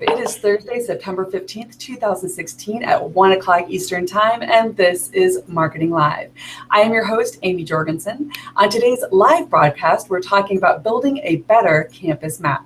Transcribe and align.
It 0.00 0.16
is 0.20 0.38
Thursday, 0.38 0.78
September 0.78 1.26
15th, 1.26 1.76
2016 1.76 2.84
at 2.84 3.10
1 3.10 3.32
o'clock 3.32 3.68
Eastern 3.68 4.06
Time, 4.06 4.44
and 4.44 4.76
this 4.76 5.10
is 5.10 5.42
Marketing 5.48 5.90
Live. 5.90 6.30
I 6.70 6.82
am 6.82 6.92
your 6.92 7.04
host, 7.04 7.40
Amy 7.42 7.64
Jorgensen. 7.64 8.30
On 8.54 8.70
today's 8.70 9.02
live 9.10 9.50
broadcast, 9.50 10.08
we're 10.08 10.20
talking 10.20 10.56
about 10.56 10.84
building 10.84 11.18
a 11.24 11.38
better 11.48 11.90
campus 11.92 12.38
map. 12.38 12.64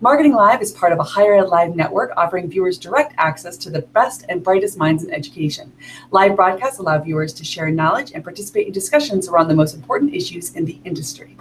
Marketing 0.00 0.32
Live 0.32 0.60
is 0.60 0.72
part 0.72 0.92
of 0.92 0.98
a 0.98 1.04
Higher 1.04 1.36
Ed 1.36 1.50
Live 1.50 1.76
network 1.76 2.10
offering 2.16 2.50
viewers 2.50 2.78
direct 2.78 3.14
access 3.16 3.56
to 3.58 3.70
the 3.70 3.82
best 3.82 4.24
and 4.28 4.42
brightest 4.42 4.76
minds 4.76 5.04
in 5.04 5.14
education. 5.14 5.72
Live 6.10 6.34
broadcasts 6.34 6.80
allow 6.80 6.98
viewers 6.98 7.32
to 7.34 7.44
share 7.44 7.70
knowledge 7.70 8.10
and 8.12 8.24
participate 8.24 8.66
in 8.66 8.72
discussions 8.72 9.28
around 9.28 9.46
the 9.46 9.54
most 9.54 9.76
important 9.76 10.12
issues 10.14 10.52
in 10.56 10.64
the 10.64 10.80
industry. 10.84 11.36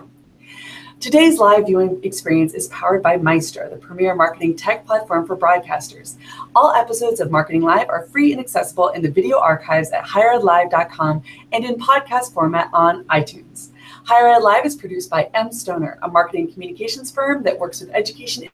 Today's 1.01 1.39
live 1.39 1.65
viewing 1.65 1.99
experience 2.03 2.53
is 2.53 2.67
powered 2.67 3.01
by 3.01 3.17
Maestro, 3.17 3.67
the 3.67 3.75
premier 3.75 4.13
marketing 4.13 4.55
tech 4.55 4.85
platform 4.85 5.25
for 5.25 5.35
broadcasters. 5.35 6.17
All 6.53 6.73
episodes 6.73 7.19
of 7.19 7.31
Marketing 7.31 7.63
Live 7.63 7.89
are 7.89 8.05
free 8.05 8.31
and 8.33 8.39
accessible 8.39 8.89
in 8.89 9.01
the 9.01 9.09
video 9.09 9.39
archives 9.39 9.89
at 9.89 10.05
higheredlive.com 10.05 11.23
and 11.53 11.65
in 11.65 11.73
podcast 11.77 12.35
format 12.35 12.69
on 12.71 13.03
iTunes. 13.05 13.69
Higher 14.05 14.27
Ed 14.27 14.43
Live 14.43 14.63
is 14.63 14.75
produced 14.75 15.09
by 15.09 15.27
M. 15.33 15.51
Stoner, 15.51 15.97
a 16.03 16.07
marketing 16.07 16.53
communications 16.53 17.09
firm 17.09 17.41
that 17.45 17.57
works 17.57 17.81
with 17.81 17.89
education 17.95 18.47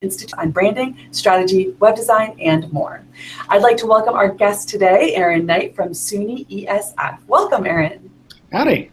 Institute 0.00 0.32
on 0.38 0.52
branding, 0.52 0.96
strategy, 1.10 1.76
web 1.80 1.96
design, 1.96 2.34
and 2.40 2.72
more. 2.72 3.04
I'd 3.50 3.60
like 3.60 3.76
to 3.76 3.86
welcome 3.86 4.14
our 4.14 4.30
guest 4.30 4.70
today, 4.70 5.14
Aaron 5.14 5.44
Knight 5.44 5.76
from 5.76 5.90
SUNY 5.90 6.48
ESF. 6.48 7.18
Welcome, 7.26 7.66
Aaron. 7.66 8.10
Howdy. 8.50 8.90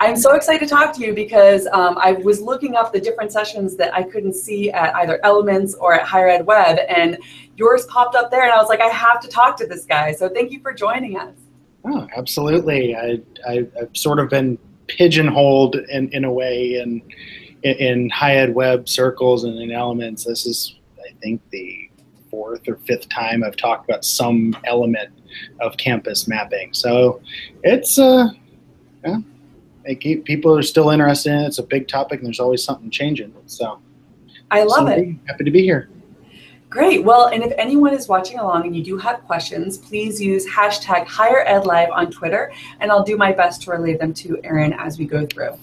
I'm 0.00 0.16
so 0.16 0.34
excited 0.34 0.66
to 0.66 0.74
talk 0.74 0.94
to 0.94 1.02
you 1.02 1.14
because 1.14 1.66
um, 1.72 1.98
I 1.98 2.12
was 2.12 2.40
looking 2.40 2.74
up 2.74 2.90
the 2.90 3.00
different 3.00 3.32
sessions 3.32 3.76
that 3.76 3.94
I 3.94 4.02
couldn't 4.02 4.32
see 4.32 4.70
at 4.70 4.94
either 4.96 5.20
Elements 5.22 5.74
or 5.74 5.92
at 5.92 6.06
Higher 6.06 6.28
Ed 6.28 6.46
Web, 6.46 6.78
and 6.88 7.18
yours 7.56 7.84
popped 7.84 8.14
up 8.14 8.30
there, 8.30 8.42
and 8.42 8.50
I 8.50 8.56
was 8.56 8.70
like, 8.70 8.80
I 8.80 8.88
have 8.88 9.20
to 9.20 9.28
talk 9.28 9.58
to 9.58 9.66
this 9.66 9.84
guy. 9.84 10.12
So 10.12 10.30
thank 10.30 10.52
you 10.52 10.60
for 10.60 10.72
joining 10.72 11.18
us. 11.18 11.34
Oh, 11.84 12.08
absolutely. 12.16 12.96
I, 12.96 13.20
I, 13.46 13.68
have 13.78 13.94
sort 13.94 14.18
of 14.20 14.30
been 14.30 14.58
pigeonholed 14.86 15.76
in, 15.76 16.08
in 16.14 16.24
a 16.24 16.32
way 16.32 16.76
in, 16.76 17.02
in 17.62 18.08
Higher 18.08 18.44
Ed 18.44 18.54
Web 18.54 18.88
circles 18.88 19.44
and 19.44 19.58
in 19.58 19.70
Elements. 19.70 20.24
This 20.24 20.46
is, 20.46 20.76
I 20.98 21.12
think, 21.20 21.42
the 21.50 21.90
fourth 22.30 22.66
or 22.68 22.76
fifth 22.86 23.10
time 23.10 23.44
I've 23.44 23.56
talked 23.56 23.88
about 23.88 24.06
some 24.06 24.56
element 24.64 25.10
of 25.60 25.76
campus 25.76 26.26
mapping. 26.26 26.72
So 26.72 27.20
it's, 27.62 27.98
uh, 27.98 28.30
yeah, 29.04 29.18
keep, 30.00 30.24
people 30.24 30.56
are 30.56 30.62
still 30.62 30.90
interested 30.90 31.32
in 31.32 31.40
it. 31.40 31.46
It's 31.46 31.58
a 31.58 31.62
big 31.62 31.88
topic, 31.88 32.20
and 32.20 32.26
there's 32.26 32.40
always 32.40 32.62
something 32.62 32.90
changing. 32.90 33.34
So 33.46 33.80
I 34.50 34.64
love 34.64 34.88
so 34.88 34.94
it. 34.94 35.16
Happy 35.26 35.44
to 35.44 35.50
be 35.50 35.62
here. 35.62 35.88
Great. 36.68 37.02
Well, 37.02 37.26
and 37.26 37.42
if 37.42 37.52
anyone 37.58 37.92
is 37.92 38.06
watching 38.06 38.38
along 38.38 38.64
and 38.64 38.76
you 38.76 38.84
do 38.84 38.96
have 38.96 39.24
questions, 39.24 39.76
please 39.76 40.22
use 40.22 40.46
hashtag 40.48 41.04
Higher 41.04 41.42
Ed 41.44 41.66
Live 41.66 41.90
on 41.90 42.12
Twitter, 42.12 42.52
and 42.78 42.92
I'll 42.92 43.02
do 43.02 43.16
my 43.16 43.32
best 43.32 43.62
to 43.62 43.72
relay 43.72 43.96
them 43.96 44.14
to 44.14 44.38
Aaron 44.44 44.72
as 44.74 44.96
we 44.96 45.04
go 45.04 45.26
through. 45.26 45.58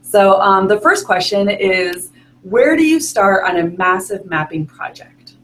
So 0.00 0.40
um, 0.40 0.66
the 0.66 0.80
first 0.80 1.04
question 1.04 1.50
is, 1.50 2.10
where 2.42 2.74
do 2.74 2.84
you 2.84 3.00
start 3.00 3.44
on 3.44 3.58
a 3.58 3.64
massive 3.64 4.24
mapping 4.24 4.64
project? 4.64 5.34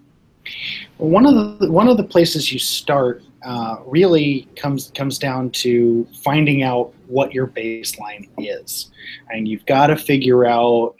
Well, 0.97 1.11
one 1.11 1.27
of 1.27 1.59
the 1.59 1.71
one 1.71 1.89
of 1.89 1.99
the 1.99 2.05
places 2.05 2.51
you 2.51 2.59
start 2.59 3.23
uh, 3.45 3.79
really 3.85 4.49
comes 4.57 4.93
comes 4.95 5.19
down 5.19 5.51
to 5.51 6.07
finding 6.23 6.63
out 6.63 6.95
what 7.13 7.35
your 7.35 7.47
baseline 7.47 8.29
is, 8.39 8.91
and 9.31 9.47
you've 9.47 9.67
got 9.67 9.89
to 9.89 9.97
figure 9.97 10.47
out 10.47 10.95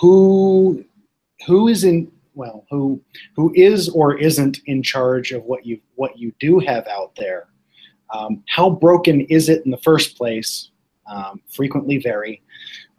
who 0.00 0.84
who 1.46 1.68
is 1.68 1.84
in 1.84 2.10
well 2.34 2.64
who 2.70 3.00
who 3.36 3.52
is 3.54 3.88
or 3.90 4.16
isn't 4.16 4.60
in 4.66 4.82
charge 4.82 5.32
of 5.32 5.44
what 5.44 5.66
you 5.66 5.78
what 5.96 6.18
you 6.18 6.32
do 6.40 6.58
have 6.58 6.86
out 6.88 7.14
there. 7.16 7.48
Um, 8.10 8.42
how 8.48 8.70
broken 8.70 9.22
is 9.22 9.48
it 9.48 9.64
in 9.64 9.70
the 9.70 9.78
first 9.78 10.16
place? 10.16 10.70
Um, 11.06 11.42
frequently 11.50 11.98
vary, 11.98 12.42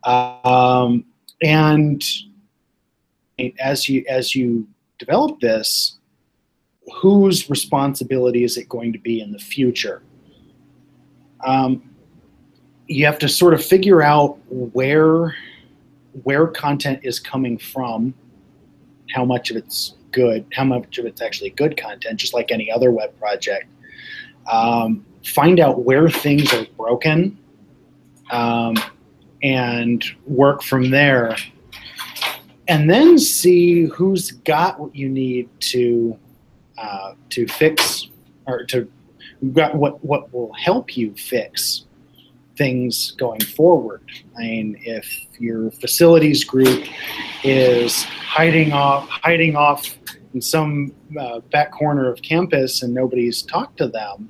um, 0.04 1.06
and 1.42 2.04
as 3.60 3.90
you 3.90 4.04
as 4.08 4.36
you 4.36 4.68
develop 5.00 5.40
this, 5.40 5.98
whose 7.02 7.50
responsibility 7.50 8.44
is 8.44 8.58
it 8.58 8.70
going 8.70 8.94
to 8.94 9.00
be 9.00 9.22
in 9.22 9.32
the 9.32 9.40
future? 9.40 10.04
Um, 11.46 11.82
you 12.88 13.06
have 13.06 13.20
to 13.20 13.30
sort 13.30 13.54
of 13.54 13.64
figure 13.64 14.02
out 14.02 14.38
where 14.50 15.36
where 16.24 16.48
content 16.48 17.00
is 17.04 17.20
coming 17.20 17.58
from, 17.58 18.14
how 19.14 19.26
much 19.26 19.50
of 19.50 19.58
it's 19.58 19.96
good, 20.12 20.46
how 20.54 20.64
much 20.64 21.00
of 21.00 21.06
it's 21.06 21.22
actually 21.22 21.50
good 21.52 21.76
content, 21.76 22.20
just 22.20 22.34
like 22.34 22.52
any 22.52 22.72
other 22.72 22.92
web 22.92 23.18
project. 23.18 23.66
Um, 24.52 25.06
find 25.26 25.60
out 25.60 25.84
where 25.84 26.10
things 26.10 26.54
are 26.54 26.66
broken, 26.78 27.38
um, 28.32 28.76
and 29.42 30.04
work 30.26 30.62
from 30.64 30.90
there. 30.90 31.36
And 32.68 32.90
then 32.90 33.18
see 33.20 33.86
who's 33.86 34.32
got 34.32 34.80
what 34.80 34.96
you 34.96 35.10
need 35.10 35.50
to 35.60 36.18
uh, 36.78 37.14
to 37.32 37.48
fix 37.48 38.08
or 38.46 38.64
to 38.66 38.88
what 39.52 40.04
what 40.04 40.34
will 40.34 40.54
help 40.54 40.96
you 40.96 41.14
fix 41.16 41.86
things 42.58 43.12
going 43.12 43.42
forward. 43.42 44.04
I 44.38 44.42
mean, 44.42 44.78
if 44.82 45.08
your 45.40 45.72
facilities 45.72 46.44
group 46.44 46.86
is 47.44 48.04
hiding 48.04 48.72
off 48.72 49.10
hiding 49.10 49.56
off 49.56 49.98
in 50.34 50.42
some 50.42 50.94
uh, 51.20 51.40
back 51.52 51.72
corner 51.72 52.10
of 52.10 52.22
campus 52.22 52.84
and 52.84 52.94
nobody's 52.94 53.42
talked 53.42 53.78
to 53.78 53.88
them, 53.88 54.30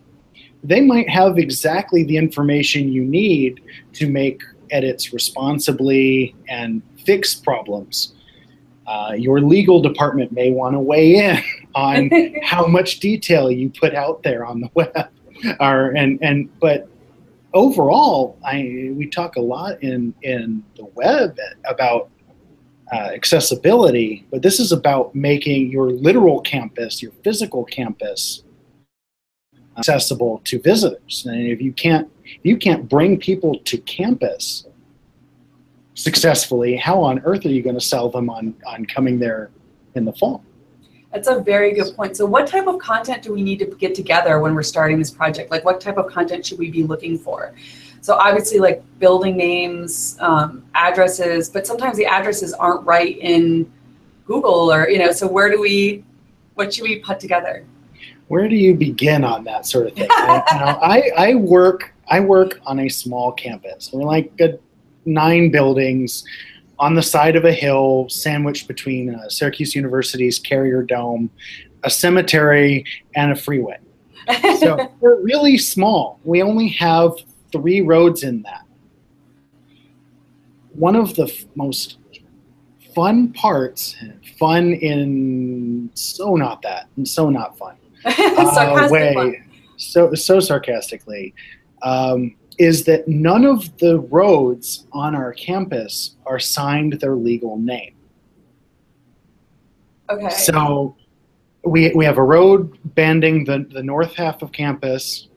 they 0.63 0.81
might 0.81 1.09
have 1.09 1.38
exactly 1.38 2.03
the 2.03 2.18
information 2.18 2.91
you 2.91 3.03
need 3.03 3.62
to 3.94 4.09
make 4.09 4.41
edits 4.72 5.13
responsibly 5.13 6.35
and 6.50 6.81
fix 7.06 7.35
problems. 7.35 8.13
Uh, 8.86 9.14
your 9.18 9.40
legal 9.40 9.82
department 9.82 10.32
may 10.32 10.52
want 10.52 10.74
to 10.74 10.80
weigh 10.80 11.16
in 11.16 11.42
on 11.76 12.10
how 12.44 12.66
much 12.66 13.00
detail 13.00 13.52
you 13.52 13.70
put 13.70 13.96
out 13.96 14.24
there 14.24 14.46
on 14.46 14.62
the 14.62 14.70
web. 14.74 15.10
Or, 15.60 15.90
and, 15.92 16.20
and, 16.22 16.50
but 16.60 16.88
overall, 17.54 18.38
I, 18.46 18.92
we 18.94 19.08
talk 19.08 19.36
a 19.36 19.42
lot 19.42 19.82
in, 19.82 20.14
in 20.22 20.64
the 20.78 20.86
web 20.96 21.38
about 21.66 22.10
uh, 22.92 23.12
accessibility, 23.14 24.26
but 24.32 24.42
this 24.42 24.60
is 24.60 24.72
about 24.72 25.16
making 25.16 25.72
your 25.72 25.90
literal 25.90 26.42
campus, 26.42 27.02
your 27.02 27.12
physical 27.24 27.66
campus, 27.66 28.44
accessible 29.78 30.42
to 30.46 30.60
visitors. 30.62 31.26
And 31.28 31.48
if 31.48 31.62
you 31.62 31.72
can't, 31.74 32.10
if 32.24 32.42
you 32.44 32.58
can't 32.58 32.88
bring 32.88 33.20
people 33.20 33.60
to 33.60 33.78
campus 33.80 34.66
successfully, 35.96 36.76
how 36.76 37.02
on 37.02 37.20
earth 37.20 37.46
are 37.46 37.50
you 37.50 37.62
going 37.62 37.76
to 37.76 37.81
sell 37.81 38.09
them 38.09 38.30
on, 38.30 38.56
on 38.66 38.86
coming 38.86 39.20
there 39.20 39.50
in 39.96 40.06
the 40.06 40.14
fall? 40.14 40.44
That's 41.12 41.28
a 41.28 41.40
very 41.40 41.74
good 41.74 41.96
point. 41.96 42.18
So, 42.18 42.26
what 42.26 42.48
type 42.48 42.66
of 42.66 42.80
content 42.80 43.22
do 43.22 43.34
we 43.34 43.44
need 43.44 43.59
to 43.59 43.66
get 43.66 43.94
together 43.94 44.40
when 44.40 44.56
we're 44.56 44.64
starting 44.64 44.98
this 44.98 45.12
project? 45.12 45.52
Like, 45.52 45.64
what 45.64 45.80
type 45.80 45.98
of 45.98 46.08
content 46.08 46.46
should 46.46 46.58
we 46.58 46.72
be 46.72 46.84
looking 46.84 47.20
for? 47.20 47.54
So, 48.02 48.16
obviously, 48.16 48.58
like 48.58 48.84
building 48.98 49.38
names, 49.38 50.18
um, 50.20 50.66
addresses, 50.74 51.50
but 51.50 51.68
sometimes 51.68 51.98
the 51.98 52.08
addresses 52.08 52.54
aren't 52.54 52.84
right 52.86 53.16
in 53.20 53.72
Google 54.25 54.74
or, 54.74 54.90
you 54.90 54.98
know, 54.98 55.12
so 55.12 55.28
where 55.28 55.52
do 55.52 55.62
we, 55.62 56.04
what 56.56 56.74
should 56.74 56.84
we 56.84 57.00
put 57.00 57.20
together? 57.20 57.66
Where 58.28 58.48
do 58.48 58.56
you 58.56 58.74
begin 58.74 59.24
on 59.24 59.44
that 59.44 59.68
sort 59.68 59.88
of 59.88 59.94
thing? 59.94 60.08
I, 60.10 60.44
you 60.52 60.60
know, 60.60 60.80
I, 60.81 61.31
I 61.31 61.36
work, 61.36 61.94
I 62.10 62.22
work 62.22 62.60
on 62.66 62.80
a 62.80 62.90
small 62.90 63.31
campus. 63.34 63.92
We're 63.94 64.04
like 64.04 64.36
good 64.38 64.60
nine 65.06 65.52
buildings 65.52 66.24
on 66.80 66.96
the 66.96 67.02
side 67.02 67.36
of 67.36 67.46
a 67.46 67.52
hill, 67.52 68.08
sandwiched 68.09 68.68
between 68.68 69.16
uh, 69.16 69.30
Syracuse 69.30 69.75
University's 69.75 70.40
Carrier 70.40 70.84
Dome, 70.84 71.30
a 71.83 71.89
cemetery, 71.89 72.86
and 73.16 73.31
a 73.31 73.36
freeway. 73.36 73.78
so 74.60 74.92
we're 75.00 75.22
really 75.22 75.57
small. 75.57 76.19
We 76.24 76.42
only 76.42 76.69
have 76.69 77.13
three 77.51 77.81
roads 77.81 78.24
in 78.24 78.42
that. 78.44 78.66
One 80.74 80.95
of 80.95 81.16
the 81.16 81.25
f- 81.25 81.45
most 81.56 81.98
fun 82.95 83.31
parts, 83.33 83.95
fun 84.39 84.74
in 84.74 85.89
so 85.94 86.36
not 86.36 86.62
that, 86.63 86.88
and 86.98 87.07
so 87.07 87.30
not 87.30 87.57
fun, 87.57 87.75
uh, 88.06 88.88
way, 88.92 89.13
fun. 89.13 89.36
so 89.78 90.13
so 90.16 90.39
sarcastically. 90.39 91.33
Um, 91.83 92.36
is 92.58 92.86
that 92.86 93.08
none 93.08 93.46
of 93.46 93.76
the 93.78 94.00
roads 94.00 94.86
on 94.92 95.16
our 95.16 95.34
campus 95.34 96.16
are 96.26 96.40
signed 96.40 96.94
their 96.94 97.16
legal 97.16 97.58
name. 97.58 97.96
Okay. 100.10 100.30
So 100.30 100.96
we, 101.66 101.92
we 101.94 102.06
have 102.06 102.18
a 102.18 102.24
road 102.24 102.78
banding 102.96 103.46
the, 103.46 103.66
the 103.72 103.82
north 103.82 104.16
half 104.16 104.42
of 104.42 104.52
campus, 104.52 105.28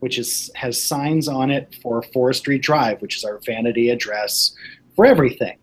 which 0.00 0.18
is 0.18 0.50
has 0.54 0.82
signs 0.82 1.28
on 1.28 1.50
it 1.50 1.76
for 1.82 2.02
Forestry 2.12 2.58
Drive, 2.58 3.02
which 3.02 3.16
is 3.16 3.24
our 3.24 3.38
vanity 3.44 3.90
address 3.90 4.54
for 4.94 5.04
everything. 5.06 5.58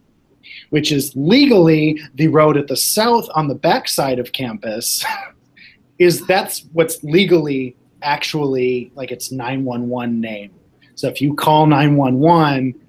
which 0.70 0.92
is 0.92 1.12
legally 1.16 2.02
the 2.16 2.28
road 2.28 2.58
at 2.58 2.68
the 2.68 2.76
south 2.76 3.28
on 3.36 3.48
the 3.48 3.56
backside 3.56 4.20
of 4.20 4.32
campus, 4.32 5.04
is 6.00 6.26
that's 6.26 6.66
what's 6.74 7.04
legally 7.04 7.76
actually 8.02 8.92
like 8.96 9.12
its 9.12 9.32
911 9.32 10.20
name. 10.20 10.52
So 10.95 11.07
if 11.07 11.22
you 11.22 11.34
call 11.34 11.66
911, 11.66 12.80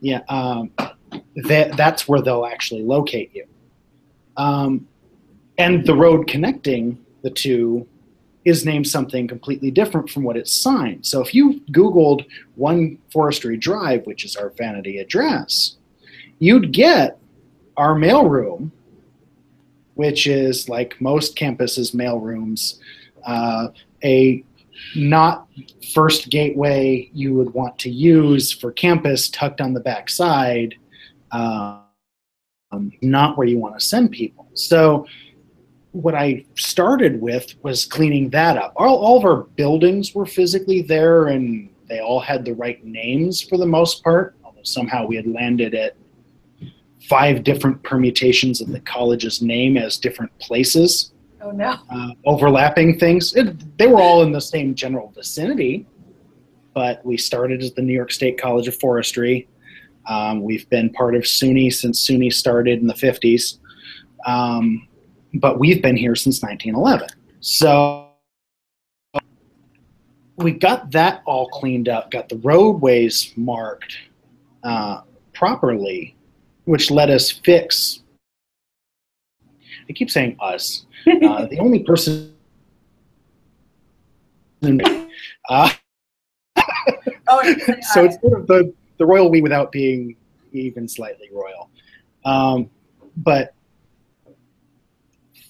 yeah, 0.00 0.20
um, 0.28 0.70
that 1.36 1.76
that's 1.76 2.08
where 2.08 2.22
they'll 2.22 2.46
actually 2.46 2.82
locate 2.82 3.34
you. 3.34 3.46
Um, 4.36 4.86
and 5.58 5.84
the 5.84 5.94
road 5.94 6.26
connecting 6.26 6.98
the 7.22 7.30
two 7.30 7.86
is 8.44 8.64
named 8.64 8.86
something 8.86 9.28
completely 9.28 9.70
different 9.70 10.08
from 10.08 10.22
what 10.22 10.36
it's 10.36 10.52
signed. 10.52 11.04
So 11.04 11.20
if 11.20 11.34
you 11.34 11.60
Googled 11.72 12.24
One 12.54 12.98
Forestry 13.12 13.56
Drive, 13.56 14.06
which 14.06 14.24
is 14.24 14.36
our 14.36 14.50
vanity 14.50 14.98
address, 14.98 15.76
you'd 16.38 16.72
get 16.72 17.18
our 17.76 17.94
mailroom, 17.94 18.70
which 19.94 20.26
is 20.26 20.68
like 20.68 20.98
most 21.00 21.36
campuses' 21.36 21.94
mailrooms, 21.94 22.78
uh, 23.26 23.68
a 24.02 24.42
not 24.94 25.48
first 25.94 26.30
gateway 26.30 27.10
you 27.12 27.34
would 27.34 27.52
want 27.54 27.78
to 27.78 27.90
use 27.90 28.52
for 28.52 28.72
campus 28.72 29.28
tucked 29.28 29.60
on 29.60 29.72
the 29.72 29.80
back 29.80 30.10
side, 30.10 30.74
um, 31.32 31.82
not 33.02 33.36
where 33.36 33.46
you 33.46 33.58
want 33.58 33.78
to 33.78 33.84
send 33.84 34.10
people. 34.10 34.48
So 34.54 35.06
what 35.92 36.14
I 36.14 36.44
started 36.56 37.20
with 37.20 37.54
was 37.62 37.84
cleaning 37.84 38.30
that 38.30 38.56
up. 38.56 38.72
All, 38.76 38.96
all 38.98 39.18
of 39.18 39.24
our 39.24 39.42
buildings 39.56 40.14
were 40.14 40.26
physically 40.26 40.82
there 40.82 41.28
and 41.28 41.68
they 41.88 42.00
all 42.00 42.20
had 42.20 42.44
the 42.44 42.54
right 42.54 42.82
names 42.84 43.42
for 43.42 43.58
the 43.58 43.66
most 43.66 44.04
part, 44.04 44.36
although 44.44 44.62
somehow 44.62 45.06
we 45.06 45.16
had 45.16 45.26
landed 45.26 45.74
at 45.74 45.96
five 47.08 47.42
different 47.42 47.82
permutations 47.82 48.60
of 48.60 48.68
the 48.68 48.80
college's 48.80 49.42
name 49.42 49.76
as 49.76 49.96
different 49.96 50.36
places. 50.38 51.12
Oh 51.40 51.50
no. 51.50 51.76
Uh, 51.90 52.10
overlapping 52.26 52.98
things. 52.98 53.34
It, 53.34 53.78
they 53.78 53.86
were 53.86 54.00
all 54.00 54.22
in 54.22 54.32
the 54.32 54.40
same 54.40 54.74
general 54.74 55.12
vicinity, 55.14 55.86
but 56.74 57.04
we 57.04 57.16
started 57.16 57.62
as 57.62 57.72
the 57.72 57.82
New 57.82 57.94
York 57.94 58.12
State 58.12 58.38
College 58.38 58.68
of 58.68 58.76
Forestry. 58.76 59.48
Um, 60.06 60.42
we've 60.42 60.68
been 60.70 60.90
part 60.90 61.14
of 61.14 61.22
SUNY 61.22 61.72
since 61.72 62.06
SUNY 62.06 62.32
started 62.32 62.80
in 62.80 62.86
the 62.86 62.94
50s. 62.94 63.58
Um, 64.26 64.88
but 65.34 65.58
we've 65.58 65.82
been 65.82 65.96
here 65.96 66.16
since 66.16 66.42
1911. 66.42 67.08
So 67.40 68.10
we 70.36 70.52
got 70.52 70.90
that 70.92 71.22
all 71.26 71.48
cleaned 71.48 71.88
up, 71.88 72.10
got 72.10 72.28
the 72.28 72.36
roadways 72.38 73.32
marked 73.36 73.96
uh, 74.64 75.02
properly, 75.32 76.16
which 76.64 76.90
let 76.90 77.10
us 77.10 77.30
fix. 77.30 78.02
I 79.90 79.92
keep 79.92 80.10
saying 80.10 80.36
us. 80.40 80.86
Uh, 81.06 81.46
the 81.46 81.58
only 81.58 81.82
person. 81.82 82.34
Uh, 84.62 85.70
oh, 86.56 87.54
so 87.94 88.04
it's 88.04 88.20
sort 88.20 88.38
of 88.38 88.46
the, 88.46 88.70
the 88.98 89.06
royal 89.06 89.30
we 89.30 89.40
without 89.40 89.72
being 89.72 90.14
even 90.52 90.86
slightly 90.86 91.30
royal. 91.32 91.70
Um, 92.26 92.68
but 93.16 93.54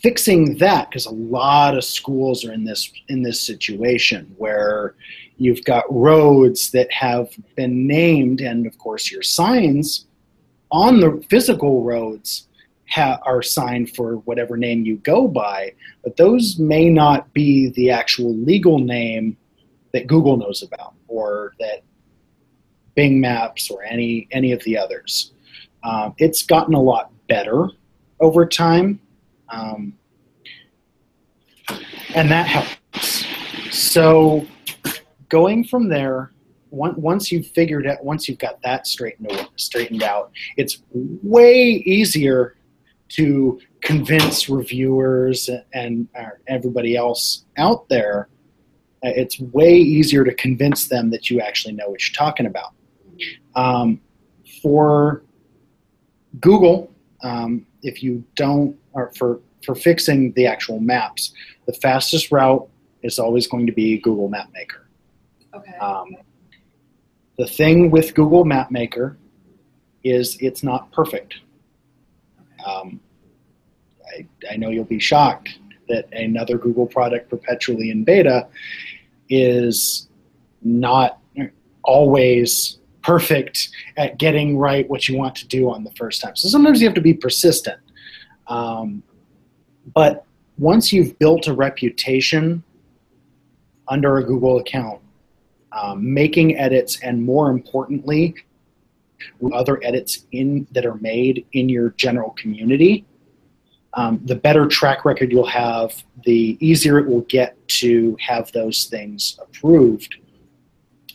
fixing 0.01 0.57
that 0.59 0.89
because 0.89 1.07
a 1.07 1.11
lot 1.11 1.77
of 1.77 1.85
schools 1.85 2.45
are 2.45 2.53
in 2.53 2.63
this 2.63 2.93
in 3.09 3.23
this 3.23 3.41
situation 3.41 4.33
where 4.39 4.95
you've 5.37 5.65
got 5.65 5.85
roads 5.91 6.71
that 6.71 6.91
have 6.93 7.29
been 7.57 7.89
named 7.89 8.41
and 8.41 8.67
of 8.67 8.79
course 8.79 9.11
your 9.11 9.23
signs 9.23 10.07
on 10.71 11.01
the 11.01 11.23
physical 11.29 11.83
roads 11.83 12.47
ha- 12.91 13.19
are 13.25 13.43
signed 13.43 13.95
for 13.95 14.17
whatever 14.19 14.57
name 14.57 14.85
you 14.85 14.97
go 14.99 15.29
by 15.29 15.73
but 16.03 16.17
those 16.17 16.59
may 16.59 16.89
not 16.89 17.33
be 17.33 17.71
the 17.71 17.91
actual 17.91 18.35
legal 18.37 18.79
name 18.79 19.37
that 19.93 20.07
google 20.07 20.37
knows 20.37 20.63
about 20.63 20.95
or 21.09 21.55
that 21.59 21.83
bing 22.95 23.21
maps 23.21 23.71
or 23.71 23.83
any 23.85 24.29
any 24.33 24.53
of 24.53 24.63
the 24.65 24.77
others 24.77 25.33
um, 25.83 26.15
it's 26.19 26.43
gotten 26.43 26.75
a 26.75 26.81
lot 26.81 27.11
better 27.29 27.69
over 28.21 28.45
time 28.45 29.01
um, 29.49 29.95
and 32.15 32.31
that 32.31 32.47
helps. 32.47 33.25
So 33.71 34.47
going 35.29 35.65
from 35.65 35.89
there, 35.89 36.33
once 36.71 37.33
you've 37.33 37.49
figured 37.49 37.87
out, 37.87 38.05
once 38.05 38.29
you've 38.29 38.39
got 38.39 38.63
that 38.63 38.87
straightened 38.87 39.49
straightened 39.57 40.03
out, 40.03 40.31
it's 40.57 40.83
way 40.93 41.83
easier 41.85 42.57
to 43.11 43.61
convince 43.83 44.49
reviewers 44.49 45.49
and 45.73 46.09
everybody 46.47 46.97
else 46.97 47.45
out 47.57 47.89
there. 47.89 48.29
Uh, 49.05 49.11
it's 49.17 49.41
way 49.41 49.75
easier 49.75 50.25
to 50.25 50.35
convince 50.35 50.89
them 50.89 51.11
that 51.11 51.31
you 51.31 51.41
actually 51.41 51.73
know 51.73 51.89
what 51.89 52.01
you're 52.07 52.15
talking 52.15 52.47
about. 52.47 52.75
Um, 53.55 54.01
for 54.62 55.23
Google, 56.41 56.93
um, 57.23 57.67
if 57.83 58.03
you 58.03 58.25
don't, 58.37 58.77
or 58.93 59.12
for 59.17 59.41
for 59.65 59.75
fixing 59.75 60.33
the 60.33 60.47
actual 60.47 60.81
maps, 60.81 61.33
the 61.67 61.73
fastest 61.75 62.33
route 62.33 62.69
is 63.03 63.19
always 63.19 63.47
going 63.47 63.67
to 63.67 63.73
be 63.73 63.99
Google 63.99 64.29
Map 64.29 64.49
Maker. 64.53 64.89
Okay. 65.55 65.77
Um, 65.79 66.17
the 67.39 67.47
thing 67.47 67.91
with 67.91 68.15
Google 68.15 68.45
Map 68.45 68.71
Maker 68.71 69.19
is 70.05 70.37
it's 70.41 70.62
not 70.62 70.91
perfect. 70.93 71.37
Um, 72.67 73.01
I, 74.07 74.27
I 74.51 74.57
know 74.57 74.71
you'll 74.71 74.85
be 74.85 74.99
shocked 74.99 75.59
that 75.89 76.09
another 76.12 76.59
Google 76.59 76.87
product 76.87 77.29
perpetually 77.31 77.91
in 77.91 78.05
beta 78.05 78.49
is 79.29 80.09
not 80.62 81.19
always 81.83 82.79
perfect 83.03 83.71
at 83.97 84.19
getting 84.19 84.59
right 84.59 84.89
what 84.89 85.09
you 85.09 85.17
want 85.17 85.35
to 85.35 85.47
do 85.49 85.71
on 85.71 85.85
the 85.85 85.91
first 85.93 86.21
time. 86.21 86.37
So 86.37 86.49
sometimes 86.49 86.81
you 86.81 86.87
have 86.87 86.95
to 86.95 87.01
be 87.01 87.15
persistent. 87.15 87.81
Um, 88.47 89.03
but 89.95 90.25
once 90.59 90.93
you've 90.93 91.19
built 91.19 91.47
a 91.47 91.55
reputation 91.55 92.62
under 93.89 94.19
a 94.19 94.25
Google 94.25 94.59
account, 94.59 95.01
um, 95.73 96.12
making 96.12 96.59
edits 96.59 97.01
and 97.01 97.23
more 97.23 97.51
importantly, 97.51 98.35
other 99.53 99.81
edits 99.85 100.27
in 100.33 100.67
that 100.73 100.87
are 100.87 100.97
made 100.97 101.47
in 101.53 101.69
your 101.69 101.91
general 101.91 102.31
community, 102.31 103.05
um, 103.95 104.21
the 104.25 104.37
better 104.37 104.67
track 104.67 105.05
record 105.05 105.33
you'll 105.33 105.47
have, 105.47 105.93
the 106.25 106.57
easier 106.61 106.99
it 106.99 107.07
will 107.07 107.23
get 107.23 107.57
to 107.69 108.17
have 108.21 108.50
those 108.53 108.85
things 108.85 109.39
approved 109.43 110.17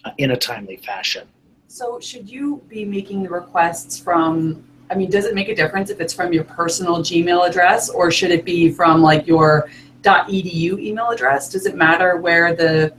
uh, 0.04 0.12
in 0.18 0.32
a 0.32 0.38
timely 0.38 0.78
fashion. 0.78 1.28
So, 1.68 2.00
should 2.00 2.30
you 2.30 2.62
be 2.68 2.86
making 2.86 3.24
the 3.24 3.30
requests 3.30 4.00
from 4.00 4.64
I 4.90 4.96
mean, 4.96 5.10
does 5.10 5.26
it 5.26 5.34
make 5.34 5.50
a 5.50 5.56
difference 5.56 5.90
if 5.90 6.00
it's 6.00 6.14
from 6.14 6.32
your 6.32 6.44
personal 6.44 6.98
Gmail 6.98 7.48
address 7.48 7.90
or 7.90 8.12
should 8.12 8.32
it 8.32 8.46
be 8.46 8.70
from 8.70 9.02
like 9.02 9.26
your 9.26 9.70
.edu 10.04 10.80
email 10.80 11.10
address? 11.10 11.50
Does 11.50 11.66
it 11.66 11.76
matter 11.76 12.18
where 12.18 12.56
the 12.56 12.94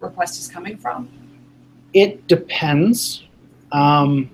request 0.00 0.38
is 0.40 0.48
coming 0.48 0.78
from? 0.78 1.10
It 1.92 2.26
depends. 2.26 3.24
Um, 3.72 4.30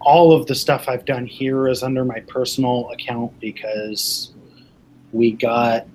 all 0.00 0.32
of 0.32 0.46
the 0.46 0.54
stuff 0.54 0.88
I've 0.88 1.04
done 1.04 1.26
here 1.26 1.68
is 1.68 1.82
under 1.82 2.04
my 2.04 2.20
personal 2.20 2.90
account 2.90 3.38
because 3.40 4.32
we 5.12 5.32
got 5.32 5.86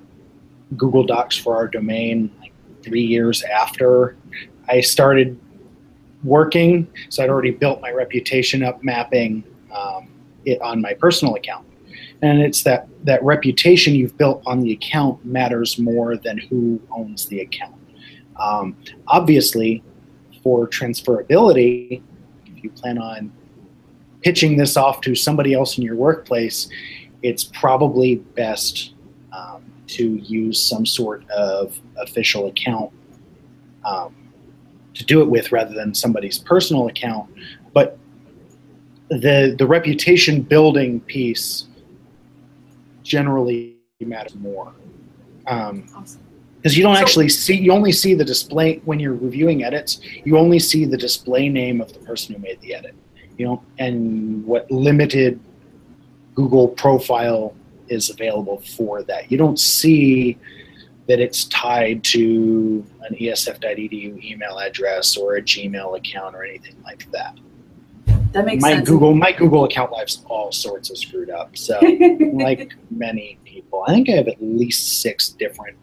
Google 0.77 1.03
Docs 1.03 1.37
for 1.37 1.55
our 1.55 1.67
domain 1.67 2.31
like 2.39 2.53
three 2.83 3.03
years 3.03 3.43
after 3.43 4.17
I 4.67 4.81
started 4.81 5.39
working. 6.23 6.87
So 7.09 7.23
I'd 7.23 7.29
already 7.29 7.51
built 7.51 7.81
my 7.81 7.91
reputation 7.91 8.63
up 8.63 8.83
mapping 8.83 9.43
um, 9.75 10.09
it 10.45 10.61
on 10.61 10.81
my 10.81 10.93
personal 10.93 11.35
account. 11.35 11.65
And 12.21 12.41
it's 12.41 12.63
that, 12.63 12.87
that 13.05 13.23
reputation 13.23 13.95
you've 13.95 14.17
built 14.17 14.43
on 14.45 14.59
the 14.59 14.73
account 14.73 15.23
matters 15.25 15.79
more 15.79 16.17
than 16.17 16.37
who 16.37 16.81
owns 16.91 17.27
the 17.27 17.39
account. 17.41 17.75
Um, 18.37 18.75
obviously, 19.07 19.83
for 20.43 20.67
transferability, 20.67 22.01
if 22.59 22.63
you 22.63 22.69
plan 22.71 22.97
on 22.97 23.31
pitching 24.21 24.57
this 24.57 24.75
off 24.75 25.01
to 25.01 25.15
somebody 25.15 25.53
else 25.53 25.77
in 25.77 25.83
your 25.83 25.95
workplace, 25.95 26.69
it's 27.21 27.45
probably 27.45 28.15
best 28.15 28.93
um, 29.31 29.63
to 29.87 30.15
use 30.17 30.59
some 30.59 30.85
sort 30.85 31.27
of 31.29 31.79
official 31.97 32.47
account 32.47 32.91
um, 33.85 34.13
to 34.93 35.05
do 35.05 35.21
it 35.21 35.29
with 35.29 35.51
rather 35.51 35.73
than 35.73 35.93
somebody's 35.93 36.37
personal 36.37 36.87
account. 36.87 37.29
But 37.73 37.97
the 39.09 39.55
the 39.57 39.65
reputation 39.65 40.41
building 40.41 40.99
piece 41.01 41.67
generally 43.03 43.77
matters 44.01 44.35
more. 44.35 44.73
Um, 45.47 45.87
awesome 45.95 46.28
because 46.61 46.77
you 46.77 46.83
don't 46.83 46.95
so, 46.95 47.01
actually 47.01 47.29
see 47.29 47.55
you 47.55 47.71
only 47.71 47.91
see 47.91 48.13
the 48.13 48.25
display 48.25 48.81
when 48.85 48.99
you're 48.99 49.15
reviewing 49.15 49.63
edits 49.63 50.01
you 50.25 50.37
only 50.37 50.59
see 50.59 50.85
the 50.85 50.97
display 50.97 51.49
name 51.49 51.81
of 51.81 51.91
the 51.93 51.99
person 51.99 52.35
who 52.35 52.41
made 52.41 52.59
the 52.61 52.73
edit 52.73 52.93
you 53.37 53.45
know 53.45 53.63
and 53.77 54.45
what 54.45 54.69
limited 54.69 55.39
Google 56.39 56.69
profile 56.69 57.53
is 57.89 58.09
available 58.09 58.61
for 58.61 59.03
that. 59.03 59.29
You 59.29 59.37
don't 59.37 59.59
see 59.59 60.37
that 61.07 61.19
it's 61.19 61.43
tied 61.45 62.01
to 62.05 62.85
an 63.01 63.15
esf.edu 63.15 64.23
email 64.23 64.59
address 64.59 65.17
or 65.17 65.35
a 65.35 65.41
Gmail 65.41 65.97
account 65.97 66.35
or 66.35 66.45
anything 66.45 66.75
like 66.85 67.11
that. 67.11 67.37
That 68.31 68.45
makes 68.45 68.61
my 68.61 68.75
sense. 68.75 68.87
Google 68.87 69.15
my 69.15 69.33
Google 69.33 69.65
account 69.65 69.91
life's 69.91 70.23
all 70.29 70.51
sorts 70.53 70.89
of 70.91 70.97
screwed 70.97 71.29
up. 71.29 71.57
So 71.57 71.79
like 72.33 72.73
many 72.89 73.37
people, 73.43 73.83
I 73.85 73.93
think 73.93 74.07
I 74.07 74.13
have 74.13 74.29
at 74.29 74.41
least 74.41 75.01
six 75.01 75.27
different 75.27 75.77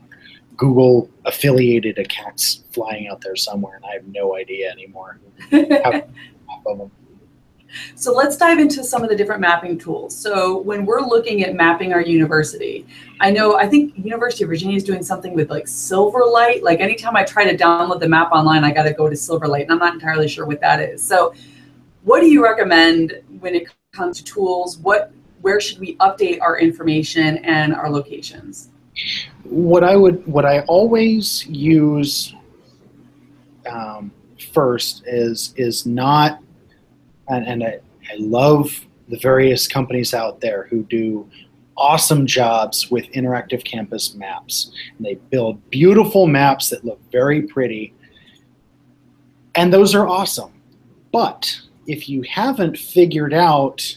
Google 0.57 1.11
affiliated 1.25 1.99
accounts 1.99 2.65
flying 2.73 3.09
out 3.09 3.21
there 3.21 3.37
somewhere, 3.37 3.77
and 3.77 3.85
I 3.85 3.93
have 3.93 4.07
no 4.07 4.37
idea 4.37 4.71
anymore. 4.71 5.21
So 7.95 8.13
let's 8.13 8.37
dive 8.37 8.59
into 8.59 8.85
some 8.85 9.03
of 9.03 9.11
the 9.11 9.17
different 9.17 9.41
mapping 9.41 9.79
tools. 9.79 10.17
So 10.17 10.59
when 10.59 10.87
we're 10.87 11.01
looking 11.01 11.43
at 11.45 11.55
mapping 11.55 11.93
our 11.93 12.01
university, 12.01 12.87
I 13.21 13.31
know 13.31 13.57
I 13.57 13.69
think 13.69 13.97
University 13.97 14.45
of 14.45 14.51
Virginia 14.51 14.77
is 14.77 14.85
doing 14.85 15.03
something 15.03 15.35
with 15.35 15.51
like 15.51 15.65
Silverlight. 15.65 16.63
Like 16.63 16.81
anytime 16.81 17.17
I 17.17 17.25
try 17.25 17.45
to 17.45 17.57
download 17.57 18.01
the 18.01 18.09
map 18.09 18.33
online, 18.33 18.65
I 18.65 18.71
got 18.71 18.85
to 18.85 18.93
go 18.93 19.09
to 19.09 19.15
Silverlight, 19.15 19.63
and 19.63 19.73
I'm 19.73 19.79
not 19.79 19.95
entirely 19.95 20.29
sure 20.29 20.47
what 20.47 20.61
that 20.61 20.81
is. 20.81 21.03
So 21.03 21.35
what 22.03 22.21
do 22.21 22.29
you 22.29 22.43
recommend 22.43 23.21
when 23.41 23.55
it 23.55 23.69
comes 23.93 24.19
to 24.19 24.25
tools? 24.25 24.79
What 24.79 25.13
where 25.43 25.61
should 25.61 25.79
we 25.79 25.97
update 25.97 26.41
our 26.41 26.59
information 26.59 27.39
and 27.39 27.75
our 27.75 27.91
locations? 27.91 28.71
What 29.45 29.85
I 29.85 29.97
would, 29.97 30.27
what 30.27 30.45
I 30.45 30.61
always 30.61 31.47
use 31.47 32.35
um, 33.71 34.11
first 34.53 35.03
is 35.07 35.55
is 35.57 35.87
not, 35.87 36.41
and, 37.29 37.47
and 37.47 37.65
I, 37.65 37.81
I 38.11 38.17
love 38.19 38.87
the 39.09 39.19
various 39.19 39.69
companies 39.69 40.15
out 40.15 40.41
there 40.41 40.65
who 40.65 40.83
do 40.85 41.29
awesome 41.77 42.27
jobs 42.27 42.91
with 42.91 43.05
interactive 43.13 43.65
campus 43.65 44.15
maps. 44.15 44.73
And 44.97 45.07
they 45.07 45.17
build 45.31 45.71
beautiful 45.71 46.27
maps 46.27 46.71
that 46.71 46.85
look 46.85 47.01
very 47.13 47.43
pretty, 47.43 47.95
and 49.55 49.73
those 49.73 49.95
are 49.95 50.09
awesome. 50.09 50.53
But 51.13 51.61
if 51.87 52.09
you 52.09 52.23
haven't 52.23 52.79
figured 52.79 53.35
out 53.35 53.97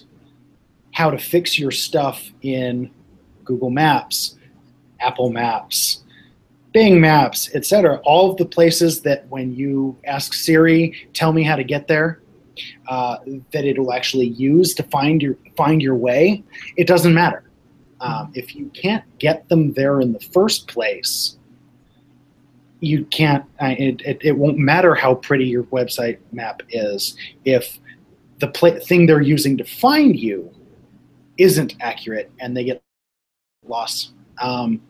how 0.94 1.10
to 1.10 1.18
fix 1.18 1.58
your 1.58 1.72
stuff 1.72 2.32
in 2.42 2.92
Google 3.46 3.70
Maps, 3.70 4.38
Apple 5.00 5.30
Maps, 5.30 6.04
Bing 6.74 7.02
Maps, 7.02 7.54
etc., 7.56 8.00
all 8.04 8.32
of 8.32 8.38
the 8.38 8.46
places 8.46 9.02
that 9.02 9.28
when 9.30 9.56
you 9.56 9.98
ask 10.06 10.34
Siri, 10.34 11.08
tell 11.14 11.34
me 11.34 11.44
how 11.44 11.56
to 11.56 11.64
get 11.64 11.88
there, 11.88 12.20
uh, 12.88 13.18
that 13.52 13.66
it'll 13.66 13.94
actually 13.94 14.28
use 14.28 14.74
to 14.76 14.84
find 14.84 15.22
your 15.22 15.36
find 15.56 15.82
your 15.82 15.96
way, 15.96 16.44
it 16.78 16.88
doesn't 16.88 17.14
matter. 17.14 17.44
Um, 18.02 18.32
if 18.34 18.56
you 18.56 18.68
can't 18.68 19.04
get 19.20 19.48
them 19.50 19.74
there 19.74 20.00
in 20.02 20.14
the 20.14 20.20
first 20.20 20.68
place, 20.68 21.38
you 22.80 23.06
can't. 23.06 23.46
It, 23.60 24.02
it, 24.06 24.18
it 24.22 24.38
won't 24.38 24.58
matter 24.58 24.96
how 24.96 25.16
pretty 25.16 25.46
your 25.46 25.64
website 25.66 26.20
map 26.32 26.62
is 26.70 27.18
if 27.46 27.80
the 28.40 28.48
pla- 28.48 28.80
thing 28.80 29.06
they're 29.06 29.22
using 29.22 29.58
to 29.58 29.64
find 29.64 30.18
you 30.18 30.52
isn't 31.38 31.76
accurate 31.82 32.32
and 32.40 32.56
they 32.56 32.64
get 32.64 32.82
lost. 33.66 34.12
Um, 34.40 34.82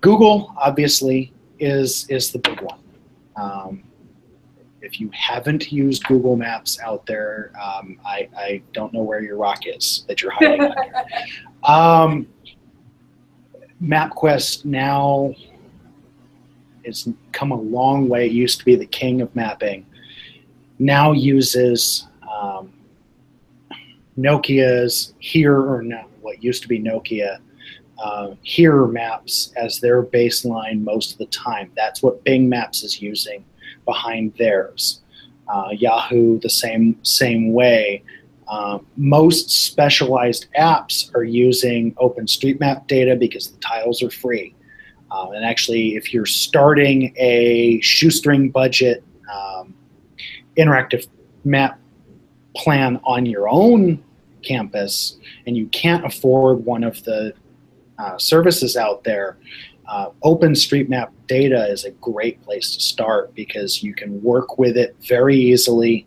Google 0.00 0.54
obviously 0.56 1.32
is 1.58 2.06
is 2.08 2.30
the 2.30 2.38
big 2.38 2.60
one. 2.60 2.80
Um, 3.36 3.82
if 4.80 5.00
you 5.00 5.10
haven't 5.12 5.72
used 5.72 6.04
Google 6.04 6.36
Maps 6.36 6.78
out 6.80 7.04
there, 7.06 7.52
um, 7.60 7.98
I, 8.06 8.28
I 8.36 8.62
don't 8.72 8.92
know 8.92 9.02
where 9.02 9.22
your 9.22 9.36
rock 9.36 9.66
is 9.66 10.04
that 10.08 10.22
you're 10.22 10.32
hiding 10.32 10.62
under. 10.62 10.74
Um, 11.64 12.28
MapQuest 13.82 14.64
now 14.64 15.34
has 16.86 17.08
come 17.32 17.50
a 17.50 17.60
long 17.60 18.08
way. 18.08 18.26
It 18.26 18.32
used 18.32 18.60
to 18.60 18.64
be 18.64 18.76
the 18.76 18.86
king 18.86 19.20
of 19.20 19.34
mapping. 19.34 19.84
Now 20.78 21.10
uses 21.10 22.06
um, 22.32 22.72
Nokia's 24.16 25.14
here 25.18 25.60
or 25.60 25.82
no, 25.82 26.04
what 26.20 26.42
used 26.42 26.62
to 26.62 26.68
be 26.68 26.78
Nokia 26.78 27.38
uh, 27.98 28.34
here 28.42 28.86
maps 28.86 29.52
as 29.56 29.80
their 29.80 30.02
baseline 30.02 30.82
most 30.82 31.12
of 31.12 31.18
the 31.18 31.26
time. 31.26 31.70
That's 31.76 32.02
what 32.02 32.22
Bing 32.24 32.48
Maps 32.48 32.82
is 32.82 33.02
using 33.02 33.44
behind 33.84 34.34
theirs. 34.38 35.00
Uh, 35.48 35.70
Yahoo 35.72 36.38
the 36.40 36.50
same 36.50 36.98
same 37.02 37.52
way. 37.52 38.02
Uh, 38.46 38.78
most 38.96 39.50
specialized 39.50 40.46
apps 40.58 41.14
are 41.14 41.24
using 41.24 41.94
OpenStreetMap 41.96 42.86
data 42.86 43.14
because 43.14 43.50
the 43.50 43.58
tiles 43.58 44.02
are 44.02 44.10
free. 44.10 44.54
Uh, 45.10 45.30
and 45.30 45.44
actually, 45.44 45.96
if 45.96 46.12
you're 46.12 46.26
starting 46.26 47.14
a 47.16 47.80
shoestring 47.80 48.50
budget 48.50 49.02
um, 49.32 49.74
interactive 50.56 51.06
map 51.44 51.78
plan 52.56 53.00
on 53.04 53.26
your 53.26 53.48
own 53.48 54.02
campus 54.42 55.18
and 55.46 55.56
you 55.56 55.66
can't 55.66 56.04
afford 56.04 56.64
one 56.64 56.84
of 56.84 57.02
the 57.04 57.32
uh, 57.98 58.18
services 58.18 58.76
out 58.76 59.04
there, 59.04 59.36
uh, 59.88 60.10
OpenStreetMap 60.22 61.10
data 61.26 61.66
is 61.68 61.84
a 61.84 61.90
great 61.92 62.40
place 62.42 62.74
to 62.74 62.80
start 62.80 63.34
because 63.34 63.82
you 63.82 63.94
can 63.94 64.22
work 64.22 64.58
with 64.58 64.76
it 64.76 64.94
very 65.00 65.36
easily 65.36 66.06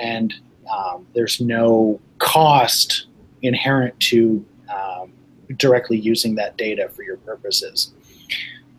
and 0.00 0.34
um, 0.72 1.06
there's 1.14 1.40
no 1.40 2.00
cost 2.18 3.06
inherent 3.42 3.98
to 4.00 4.44
um, 4.74 5.12
directly 5.56 5.98
using 5.98 6.34
that 6.36 6.56
data 6.56 6.88
for 6.88 7.02
your 7.02 7.18
purposes. 7.18 7.92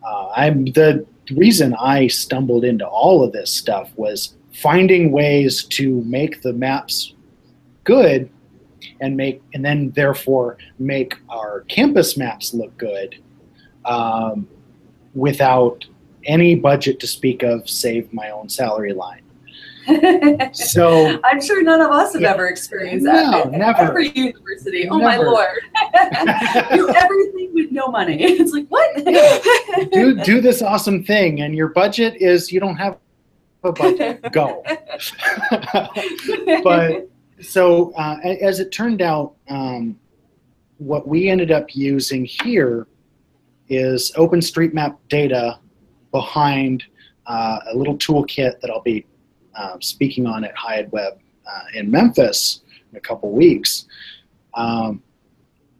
Uh, 0.05 0.29
I'm 0.35 0.65
the 0.65 1.05
reason 1.31 1.75
I 1.79 2.07
stumbled 2.07 2.65
into 2.65 2.87
all 2.87 3.23
of 3.23 3.31
this 3.31 3.51
stuff 3.51 3.91
was 3.95 4.35
finding 4.53 5.11
ways 5.11 5.63
to 5.63 6.01
make 6.03 6.41
the 6.41 6.53
maps 6.53 7.13
good 7.83 8.29
and 9.01 9.15
make 9.15 9.41
and 9.53 9.63
then 9.63 9.91
therefore 9.91 10.57
make 10.79 11.15
our 11.29 11.61
campus 11.61 12.17
maps 12.17 12.53
look 12.53 12.75
good 12.77 13.15
um, 13.85 14.47
without 15.13 15.85
any 16.25 16.55
budget 16.55 16.99
to 16.99 17.07
speak 17.07 17.43
of 17.43 17.69
save 17.69 18.11
my 18.13 18.29
own 18.31 18.49
salary 18.49 18.93
line 18.93 19.21
so 20.51 21.19
I'm 21.23 21.39
sure 21.39 21.61
none 21.61 21.79
of 21.79 21.91
us 21.91 22.13
have 22.13 22.21
Yeah. 22.23 22.31
ever 22.33 22.47
experienced 22.47 23.05
that 23.05 23.51
No, 23.51 23.55
never. 23.55 23.81
Every 23.83 24.09
university. 24.09 24.89
Oh 24.89 24.97
my 24.97 25.17
lord. 25.17 25.59
do 26.73 26.89
everything 26.95 27.51
with 27.53 27.71
no 27.71 27.89
money. 27.89 28.17
It's 28.19 28.51
like 28.51 28.65
what? 28.69 28.95
do 29.91 30.15
do 30.23 30.41
this 30.41 30.63
awesome 30.63 31.03
thing 31.03 31.41
and 31.41 31.53
your 31.53 31.67
budget 31.67 32.15
is 32.19 32.51
you 32.51 32.59
don't 32.59 32.77
have 32.77 32.97
a 33.63 33.71
budget 33.71 34.21
go 34.31 34.63
but 36.63 37.07
so 37.41 37.91
uh, 37.93 38.17
as 38.41 38.59
it 38.59 38.71
turned 38.71 39.01
out 39.01 39.35
um, 39.49 39.97
what 40.77 41.07
we 41.07 41.29
ended 41.29 41.51
up 41.51 41.75
using 41.75 42.25
here 42.25 42.87
is 43.69 44.11
openstreetmap 44.15 44.97
data 45.09 45.59
behind 46.11 46.83
uh, 47.27 47.59
a 47.71 47.75
little 47.75 47.97
toolkit 47.97 48.59
that 48.61 48.69
i'll 48.69 48.81
be 48.81 49.05
uh, 49.55 49.77
speaking 49.79 50.27
on 50.27 50.43
at 50.43 50.55
HighEdWeb 50.55 51.17
uh, 51.47 51.61
in 51.73 51.89
Memphis 51.89 52.61
in 52.91 52.97
a 52.97 53.01
couple 53.01 53.31
weeks, 53.31 53.85
um, 54.53 55.01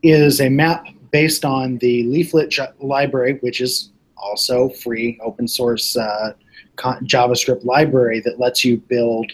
is 0.03 0.41
a 0.41 0.50
map 0.50 0.88
based 1.12 1.45
on 1.45 1.77
the 1.79 2.03
Leaflet 2.03 2.57
library, 2.79 3.38
which 3.41 3.62
is 3.62 3.91
also 4.17 4.69
free 4.69 5.19
open 5.24 5.47
source 5.47 5.97
uh, 5.97 6.33
JavaScript 6.77 7.63
library 7.63 8.19
that 8.21 8.39
lets 8.39 8.65
you 8.65 8.77
build 8.77 9.31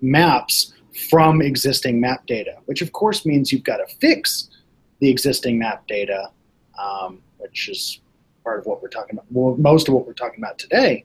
maps 0.00 0.73
from 0.94 1.42
existing 1.42 2.00
map 2.00 2.26
data, 2.26 2.56
which 2.66 2.82
of 2.82 2.92
course 2.92 3.26
means 3.26 3.52
you've 3.52 3.64
got 3.64 3.78
to 3.78 3.86
fix 3.96 4.48
the 5.00 5.10
existing 5.10 5.58
map 5.58 5.86
data, 5.86 6.30
um, 6.80 7.20
which 7.38 7.68
is 7.68 8.00
part 8.42 8.60
of 8.60 8.66
what 8.66 8.82
we're 8.82 8.88
talking 8.88 9.14
about, 9.14 9.26
well, 9.30 9.56
most 9.56 9.88
of 9.88 9.94
what 9.94 10.06
we're 10.06 10.12
talking 10.12 10.42
about 10.42 10.58
today. 10.58 11.04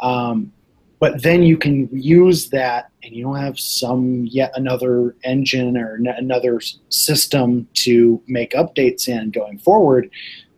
Um, 0.00 0.52
but 1.00 1.22
then 1.22 1.42
you 1.42 1.56
can 1.56 1.88
use 1.92 2.50
that 2.50 2.90
and 3.02 3.14
you 3.14 3.24
don't 3.24 3.36
have 3.36 3.58
some 3.58 4.26
yet 4.26 4.52
another 4.54 5.14
engine 5.22 5.76
or 5.76 5.96
n- 5.96 6.14
another 6.16 6.60
system 6.88 7.68
to 7.74 8.20
make 8.26 8.52
updates 8.52 9.08
in 9.08 9.30
going 9.30 9.58
forward 9.58 10.10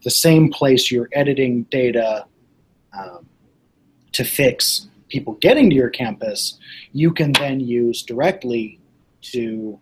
the 0.02 0.10
same 0.10 0.50
place 0.50 0.90
you're 0.90 1.10
editing 1.12 1.64
data 1.64 2.24
um, 2.98 3.26
to 4.12 4.24
fix 4.24 4.88
people 5.10 5.34
getting 5.34 5.68
to 5.68 5.76
your 5.76 5.90
campus 5.90 6.58
you 6.92 7.12
can 7.12 7.32
then 7.32 7.60
use 7.60 8.02
directly 8.02 8.80
to 9.20 9.78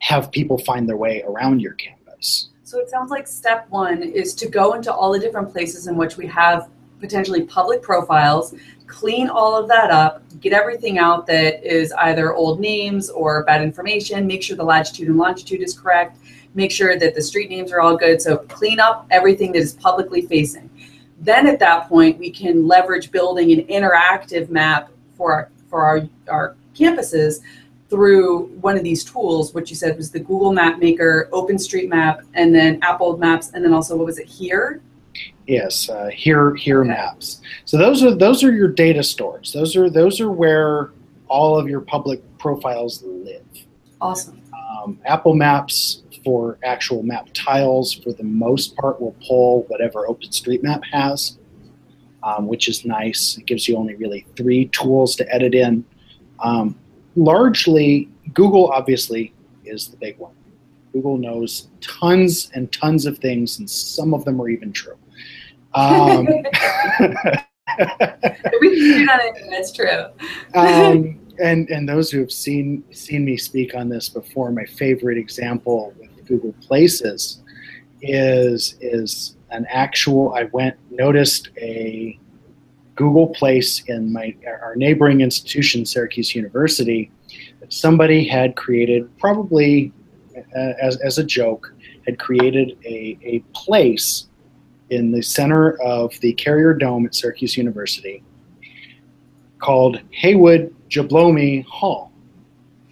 have 0.00 0.30
people 0.30 0.58
find 0.58 0.88
their 0.88 0.96
way 0.96 1.22
around 1.22 1.60
your 1.60 1.74
campus 1.74 2.48
So 2.64 2.78
it 2.78 2.90
sounds 2.90 3.10
like 3.10 3.26
step 3.26 3.66
one 3.70 4.02
is 4.02 4.34
to 4.34 4.48
go 4.48 4.74
into 4.74 4.92
all 4.92 5.12
the 5.12 5.18
different 5.18 5.52
places 5.52 5.86
in 5.86 5.96
which 5.96 6.16
we 6.16 6.26
have 6.26 6.68
potentially 7.00 7.44
public 7.44 7.82
profiles, 7.82 8.54
clean 8.86 9.28
all 9.28 9.56
of 9.56 9.68
that 9.68 9.90
up, 9.90 10.22
get 10.40 10.52
everything 10.52 10.98
out 10.98 11.26
that 11.26 11.64
is 11.64 11.92
either 11.92 12.34
old 12.34 12.60
names 12.60 13.10
or 13.10 13.44
bad 13.44 13.62
information, 13.62 14.26
make 14.26 14.42
sure 14.42 14.56
the 14.56 14.64
latitude 14.64 15.08
and 15.08 15.16
longitude 15.16 15.62
is 15.62 15.78
correct, 15.78 16.18
make 16.54 16.70
sure 16.70 16.98
that 16.98 17.14
the 17.14 17.22
street 17.22 17.50
names 17.50 17.72
are 17.72 17.80
all 17.80 17.96
good. 17.96 18.20
So 18.20 18.38
clean 18.38 18.80
up 18.80 19.06
everything 19.10 19.52
that 19.52 19.58
is 19.58 19.74
publicly 19.74 20.22
facing. 20.22 20.68
Then 21.20 21.46
at 21.46 21.58
that 21.58 21.88
point, 21.88 22.18
we 22.18 22.30
can 22.30 22.66
leverage 22.66 23.10
building 23.10 23.52
an 23.52 23.66
interactive 23.66 24.48
map 24.50 24.90
for 25.16 25.32
our, 25.32 25.50
for 25.68 25.82
our, 25.82 26.08
our 26.28 26.56
campuses 26.74 27.40
through 27.90 28.46
one 28.60 28.76
of 28.76 28.84
these 28.84 29.02
tools, 29.02 29.54
which 29.54 29.70
you 29.70 29.76
said 29.76 29.96
was 29.96 30.10
the 30.10 30.20
Google 30.20 30.52
Map 30.52 30.78
Maker, 30.78 31.28
OpenStreetMap, 31.32 32.22
and 32.34 32.54
then 32.54 32.78
Apple 32.82 33.16
Maps, 33.16 33.50
and 33.52 33.64
then 33.64 33.72
also 33.72 33.96
what 33.96 34.06
was 34.06 34.18
it 34.18 34.28
here? 34.28 34.82
Yes, 35.46 35.88
uh, 35.88 36.08
here 36.12 36.54
here 36.54 36.82
okay. 36.82 36.90
maps. 36.90 37.40
So 37.64 37.78
those 37.78 38.04
are 38.04 38.14
those 38.14 38.44
are 38.44 38.52
your 38.52 38.68
data 38.68 39.02
stores. 39.02 39.52
Those 39.52 39.74
are 39.76 39.88
those 39.88 40.20
are 40.20 40.30
where 40.30 40.90
all 41.26 41.58
of 41.58 41.68
your 41.68 41.80
public 41.80 42.22
profiles 42.38 43.02
live. 43.02 43.42
Awesome. 44.00 44.40
Um, 44.88 44.98
Apple 45.04 45.34
Maps 45.34 46.02
for 46.24 46.58
actual 46.64 47.02
map 47.02 47.28
tiles, 47.34 47.92
for 47.92 48.12
the 48.12 48.24
most 48.24 48.74
part, 48.76 48.98
will 49.00 49.14
pull 49.26 49.64
whatever 49.68 50.06
OpenStreetMap 50.08 50.82
has, 50.90 51.38
um, 52.22 52.46
which 52.46 52.68
is 52.68 52.86
nice. 52.86 53.36
It 53.36 53.44
gives 53.44 53.68
you 53.68 53.76
only 53.76 53.96
really 53.96 54.26
three 54.34 54.66
tools 54.68 55.14
to 55.16 55.34
edit 55.34 55.54
in. 55.54 55.84
Um, 56.42 56.74
largely, 57.16 58.08
Google 58.32 58.68
obviously 58.68 59.34
is 59.64 59.88
the 59.88 59.98
big 59.98 60.18
one. 60.18 60.32
Google 60.92 61.18
knows 61.18 61.68
tons 61.82 62.50
and 62.54 62.72
tons 62.72 63.04
of 63.04 63.18
things, 63.18 63.58
and 63.58 63.68
some 63.68 64.14
of 64.14 64.24
them 64.24 64.40
are 64.40 64.48
even 64.48 64.72
true. 64.72 64.96
Um, 65.74 66.24
we 66.26 66.44
can 68.80 69.08
it. 69.20 69.50
That's 69.50 69.70
true. 69.70 70.06
and 71.40 71.68
and 71.70 71.88
those 71.88 72.10
who 72.10 72.20
have 72.20 72.32
seen 72.32 72.84
seen 72.90 73.24
me 73.24 73.36
speak 73.36 73.74
on 73.74 73.88
this 73.88 74.08
before, 74.08 74.50
my 74.50 74.64
favorite 74.64 75.18
example 75.18 75.94
with 75.98 76.26
Google 76.26 76.54
Places 76.60 77.42
is 78.02 78.76
is 78.80 79.36
an 79.50 79.66
actual. 79.70 80.34
I 80.34 80.44
went 80.44 80.76
noticed 80.90 81.50
a 81.56 82.18
Google 82.94 83.28
Place 83.28 83.82
in 83.86 84.12
my 84.12 84.34
our 84.46 84.76
neighboring 84.76 85.20
institution, 85.20 85.86
Syracuse 85.86 86.34
University, 86.34 87.10
that 87.60 87.72
somebody 87.72 88.26
had 88.26 88.56
created 88.56 89.08
probably 89.18 89.92
as 90.54 90.96
as 90.98 91.18
a 91.18 91.24
joke 91.24 91.72
had 92.06 92.18
created 92.18 92.76
a 92.84 93.18
a 93.22 93.40
place 93.52 94.26
in 94.90 95.12
the 95.12 95.22
center 95.22 95.80
of 95.82 96.18
the 96.20 96.32
Carrier 96.34 96.72
Dome 96.72 97.06
at 97.06 97.14
Syracuse 97.14 97.56
University 97.56 98.22
called 99.58 100.00
Haywood 100.10 100.74
Jablomi 100.88 101.64
Hall, 101.64 102.12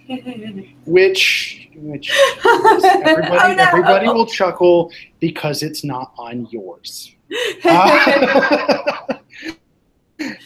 which 0.85 1.69
which 1.75 2.11
everybody, 2.45 3.37
oh, 3.37 3.53
no. 3.55 3.63
everybody 3.63 4.07
will 4.07 4.25
chuckle 4.25 4.91
because 5.19 5.63
it's 5.63 5.83
not 5.83 6.13
on 6.17 6.47
yours. 6.51 7.13
Uh, 7.65 9.19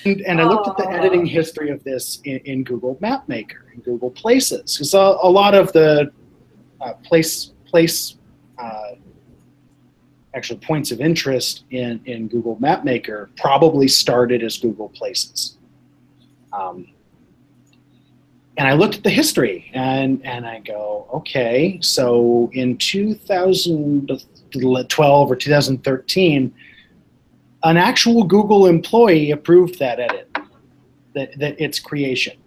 and, 0.03 0.21
and 0.21 0.41
I 0.41 0.43
looked 0.43 0.67
at 0.67 0.77
the 0.77 0.89
editing 0.89 1.25
history 1.25 1.69
of 1.69 1.83
this 1.83 2.19
in, 2.25 2.39
in 2.39 2.63
Google 2.63 2.97
Map 2.99 3.27
Maker 3.29 3.67
and 3.73 3.83
Google 3.83 4.09
Places 4.09 4.75
because 4.75 4.93
a, 4.93 4.97
a, 4.97 5.29
lot 5.29 5.53
of 5.53 5.71
the 5.71 6.11
uh, 6.81 6.93
place 7.03 7.51
place 7.65 8.17
uh, 8.57 8.95
actual 10.33 10.57
points 10.57 10.91
of 10.91 11.01
interest 11.01 11.63
in, 11.71 12.01
in 12.05 12.27
Google 12.27 12.57
Map 12.59 12.83
Maker 12.83 13.29
probably 13.37 13.87
started 13.87 14.43
as 14.43 14.57
Google 14.57 14.89
Places. 14.89 15.57
Um, 16.53 16.87
and 18.57 18.67
I 18.67 18.73
looked 18.73 18.95
at 18.95 19.03
the 19.03 19.09
history 19.09 19.71
and, 19.73 20.23
and 20.25 20.45
I 20.45 20.59
go, 20.59 21.07
okay, 21.13 21.79
so 21.81 22.49
in 22.53 22.77
2012 22.77 25.31
or 25.31 25.35
2013, 25.35 26.53
an 27.63 27.77
actual 27.77 28.23
Google 28.23 28.65
employee 28.67 29.31
approved 29.31 29.79
that 29.79 29.99
edit, 29.99 30.37
that, 31.13 31.37
that 31.39 31.59
its 31.61 31.79
creation. 31.79 32.37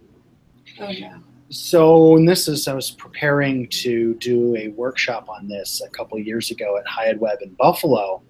Oh, 0.79 0.89
yeah. 0.89 1.17
So, 1.49 2.17
and 2.17 2.27
this 2.27 2.47
is, 2.47 2.67
I 2.67 2.73
was 2.73 2.89
preparing 2.91 3.67
to 3.69 4.15
do 4.15 4.55
a 4.55 4.69
workshop 4.69 5.29
on 5.29 5.47
this 5.47 5.81
a 5.85 5.89
couple 5.89 6.17
years 6.19 6.51
ago 6.51 6.77
at 6.77 6.85
HighEdWeb 6.85 7.41
in 7.41 7.53
Buffalo. 7.53 8.21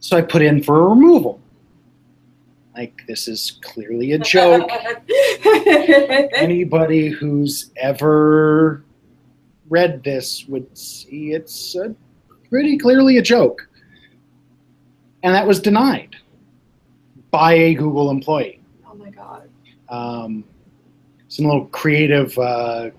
So 0.00 0.16
I 0.16 0.22
put 0.22 0.42
in 0.42 0.62
for 0.62 0.80
a 0.80 0.88
removal. 0.88 1.40
Like, 2.78 3.02
this 3.08 3.26
is 3.26 3.58
clearly 3.60 4.12
a 4.12 4.20
joke. 4.20 4.70
Anybody 6.36 7.08
who's 7.08 7.72
ever 7.76 8.84
read 9.68 10.04
this 10.04 10.46
would 10.46 10.78
see 10.78 11.32
it's 11.32 11.74
a, 11.74 11.92
pretty 12.48 12.78
clearly 12.78 13.18
a 13.18 13.22
joke. 13.22 13.68
And 15.24 15.34
that 15.34 15.44
was 15.44 15.58
denied 15.58 16.14
by 17.32 17.54
a 17.54 17.74
Google 17.74 18.10
employee. 18.10 18.62
Oh 18.86 18.94
my 18.94 19.10
God. 19.10 19.50
Um, 19.88 20.44
some 21.26 21.46
little 21.46 21.66
creative, 21.66 22.38
uh, 22.38 22.90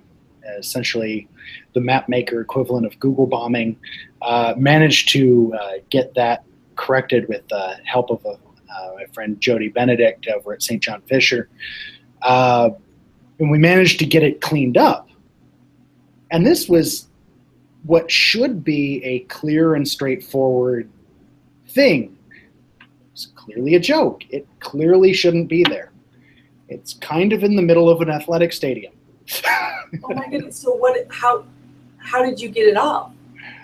essentially 0.58 1.30
the 1.72 1.80
map 1.80 2.10
maker 2.10 2.42
equivalent 2.42 2.86
of 2.86 3.00
Google 3.00 3.28
bombing, 3.28 3.78
uh, 4.24 4.56
managed 4.58 5.08
to 5.14 5.54
uh, 5.58 5.72
get 5.90 6.14
that 6.16 6.44
corrected 6.76 7.30
with 7.30 7.48
the 7.48 7.78
help 7.86 8.10
of 8.10 8.26
a, 8.26 8.38
uh, 8.74 8.92
my 8.96 9.06
friend 9.14 9.40
Jody 9.40 9.70
Benedict 9.70 10.28
over 10.28 10.54
at 10.54 10.62
St. 10.62 10.82
John 10.82 11.02
Fisher. 11.02 11.50
Uh, 12.22 12.72
and 13.40 13.50
we 13.50 13.58
managed 13.58 14.00
to 14.00 14.06
get 14.06 14.24
it 14.24 14.42
cleaned 14.42 14.78
up. 14.78 15.10
And 16.32 16.46
this 16.46 16.68
was 16.68 17.08
what 17.84 18.12
should 18.12 18.64
be 18.64 19.04
a 19.04 19.20
clear 19.22 19.76
and 19.76 19.88
straightforward 19.88 20.90
thing. 21.70 22.18
It's 23.14 23.28
clearly 23.36 23.76
a 23.76 23.80
joke. 23.80 24.24
It 24.30 24.48
clearly 24.60 25.14
shouldn't 25.14 25.48
be 25.48 25.64
there. 25.64 25.92
It's 26.68 26.94
kind 26.96 27.34
of 27.34 27.44
in 27.44 27.56
the 27.56 27.62
middle 27.62 27.90
of 27.90 28.02
an 28.02 28.10
athletic 28.10 28.54
stadium. 28.54 28.94
oh 29.46 30.14
my 30.14 30.28
goodness! 30.28 30.58
So 30.58 30.74
what? 30.76 31.08
How? 31.10 31.46
How 31.98 32.24
did 32.24 32.40
you 32.40 32.50
get 32.50 32.68
it 32.68 32.78
off? 32.78 33.12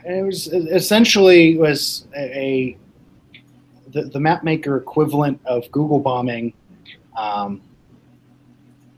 It 0.05 0.25
was 0.25 0.47
essentially 0.47 1.57
was 1.57 2.07
a, 2.15 2.39
a 2.39 2.77
the, 3.95 4.03
the 4.03 4.19
map 4.19 4.43
maker 4.43 4.77
equivalent 4.77 5.39
of 5.45 5.71
Google 5.71 5.99
bombing. 5.99 6.53
Um, 7.17 7.62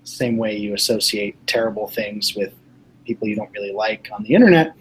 same 0.04 0.38
way 0.38 0.58
you 0.58 0.74
associate 0.74 1.38
terrible 1.46 1.88
things 1.88 2.36
with 2.36 2.54
people 3.06 3.28
you 3.28 3.36
don't 3.36 3.52
really 3.52 3.72
like 3.72 4.10
on 4.12 4.24
the 4.24 4.34
internet. 4.34 4.76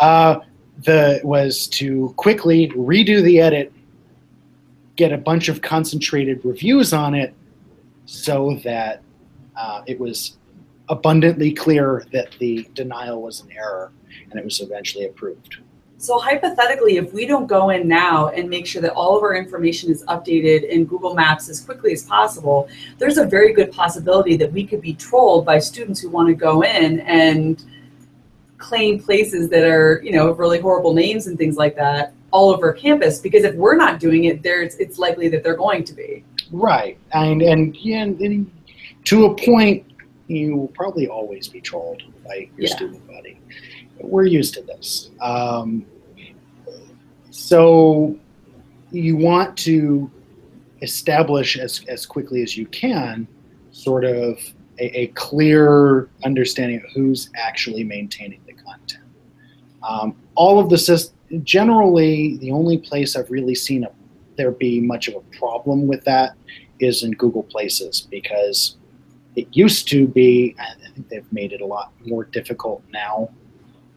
Uh, 0.00 0.40
the 0.84 1.20
was 1.22 1.68
to 1.68 2.14
quickly 2.16 2.68
redo 2.70 3.22
the 3.22 3.40
edit, 3.40 3.72
get 4.96 5.12
a 5.12 5.18
bunch 5.18 5.48
of 5.48 5.60
concentrated 5.60 6.42
reviews 6.44 6.94
on 6.94 7.14
it, 7.14 7.34
so 8.06 8.58
that 8.64 9.02
uh, 9.54 9.82
it 9.86 10.00
was 10.00 10.38
abundantly 10.88 11.52
clear 11.52 12.06
that 12.12 12.34
the 12.38 12.66
denial 12.72 13.20
was 13.20 13.42
an 13.42 13.48
error 13.52 13.92
and 14.30 14.40
it 14.40 14.44
was 14.44 14.60
eventually 14.60 15.04
approved. 15.04 15.58
So 16.02 16.18
hypothetically, 16.18 16.96
if 16.96 17.12
we 17.12 17.26
don't 17.26 17.46
go 17.46 17.70
in 17.70 17.86
now 17.86 18.26
and 18.30 18.50
make 18.50 18.66
sure 18.66 18.82
that 18.82 18.90
all 18.90 19.16
of 19.16 19.22
our 19.22 19.36
information 19.36 19.88
is 19.88 20.02
updated 20.06 20.68
in 20.68 20.84
Google 20.84 21.14
Maps 21.14 21.48
as 21.48 21.60
quickly 21.60 21.92
as 21.92 22.02
possible, 22.02 22.68
there's 22.98 23.18
a 23.18 23.24
very 23.24 23.52
good 23.52 23.70
possibility 23.70 24.36
that 24.38 24.52
we 24.52 24.66
could 24.66 24.80
be 24.80 24.94
trolled 24.94 25.46
by 25.46 25.60
students 25.60 26.00
who 26.00 26.08
want 26.08 26.26
to 26.26 26.34
go 26.34 26.64
in 26.64 26.98
and 27.02 27.64
claim 28.58 29.00
places 29.00 29.48
that 29.50 29.62
are, 29.62 30.00
you 30.02 30.10
know, 30.10 30.32
really 30.32 30.58
horrible 30.58 30.92
names 30.92 31.28
and 31.28 31.38
things 31.38 31.56
like 31.56 31.76
that 31.76 32.14
all 32.32 32.52
over 32.52 32.72
campus. 32.72 33.20
Because 33.20 33.44
if 33.44 33.54
we're 33.54 33.76
not 33.76 34.00
doing 34.00 34.24
it, 34.24 34.42
there's 34.42 34.74
it's 34.80 34.98
likely 34.98 35.28
that 35.28 35.44
they're 35.44 35.54
going 35.54 35.84
to 35.84 35.94
be. 35.94 36.24
Right, 36.50 36.98
and 37.12 37.42
and 37.42 37.76
yeah, 37.76 38.02
and 38.02 38.50
to 39.04 39.26
a 39.26 39.36
point, 39.36 39.86
you 40.26 40.56
will 40.56 40.68
probably 40.68 41.06
always 41.06 41.46
be 41.46 41.60
trolled 41.60 42.02
by 42.26 42.48
your 42.56 42.66
yeah. 42.66 42.74
student 42.74 43.06
body. 43.06 43.38
We're 44.02 44.26
used 44.26 44.54
to 44.54 44.62
this. 44.62 45.10
Um, 45.20 45.86
so 47.30 48.18
you 48.90 49.16
want 49.16 49.56
to 49.58 50.10
establish 50.82 51.56
as, 51.56 51.82
as 51.88 52.04
quickly 52.04 52.42
as 52.42 52.56
you 52.56 52.66
can 52.66 53.26
sort 53.70 54.04
of 54.04 54.38
a, 54.78 55.00
a 55.00 55.06
clear 55.08 56.08
understanding 56.24 56.78
of 56.84 56.90
who's 56.92 57.30
actually 57.36 57.84
maintaining 57.84 58.40
the 58.46 58.52
content. 58.52 59.04
Um, 59.82 60.16
all 60.34 60.58
of 60.58 60.68
the 60.68 60.78
systems, 60.78 61.14
generally, 61.42 62.36
the 62.38 62.50
only 62.50 62.78
place 62.78 63.16
I've 63.16 63.30
really 63.30 63.54
seen 63.54 63.84
a, 63.84 63.90
there 64.36 64.50
be 64.50 64.80
much 64.80 65.08
of 65.08 65.14
a 65.14 65.20
problem 65.36 65.86
with 65.86 66.04
that 66.04 66.34
is 66.78 67.02
in 67.02 67.12
Google 67.12 67.44
Places 67.44 68.06
because 68.10 68.76
it 69.36 69.48
used 69.52 69.88
to 69.88 70.06
be, 70.06 70.54
I 70.58 70.90
think 70.94 71.08
they've 71.08 71.32
made 71.32 71.52
it 71.52 71.60
a 71.60 71.66
lot 71.66 71.92
more 72.04 72.24
difficult 72.24 72.82
now 72.92 73.30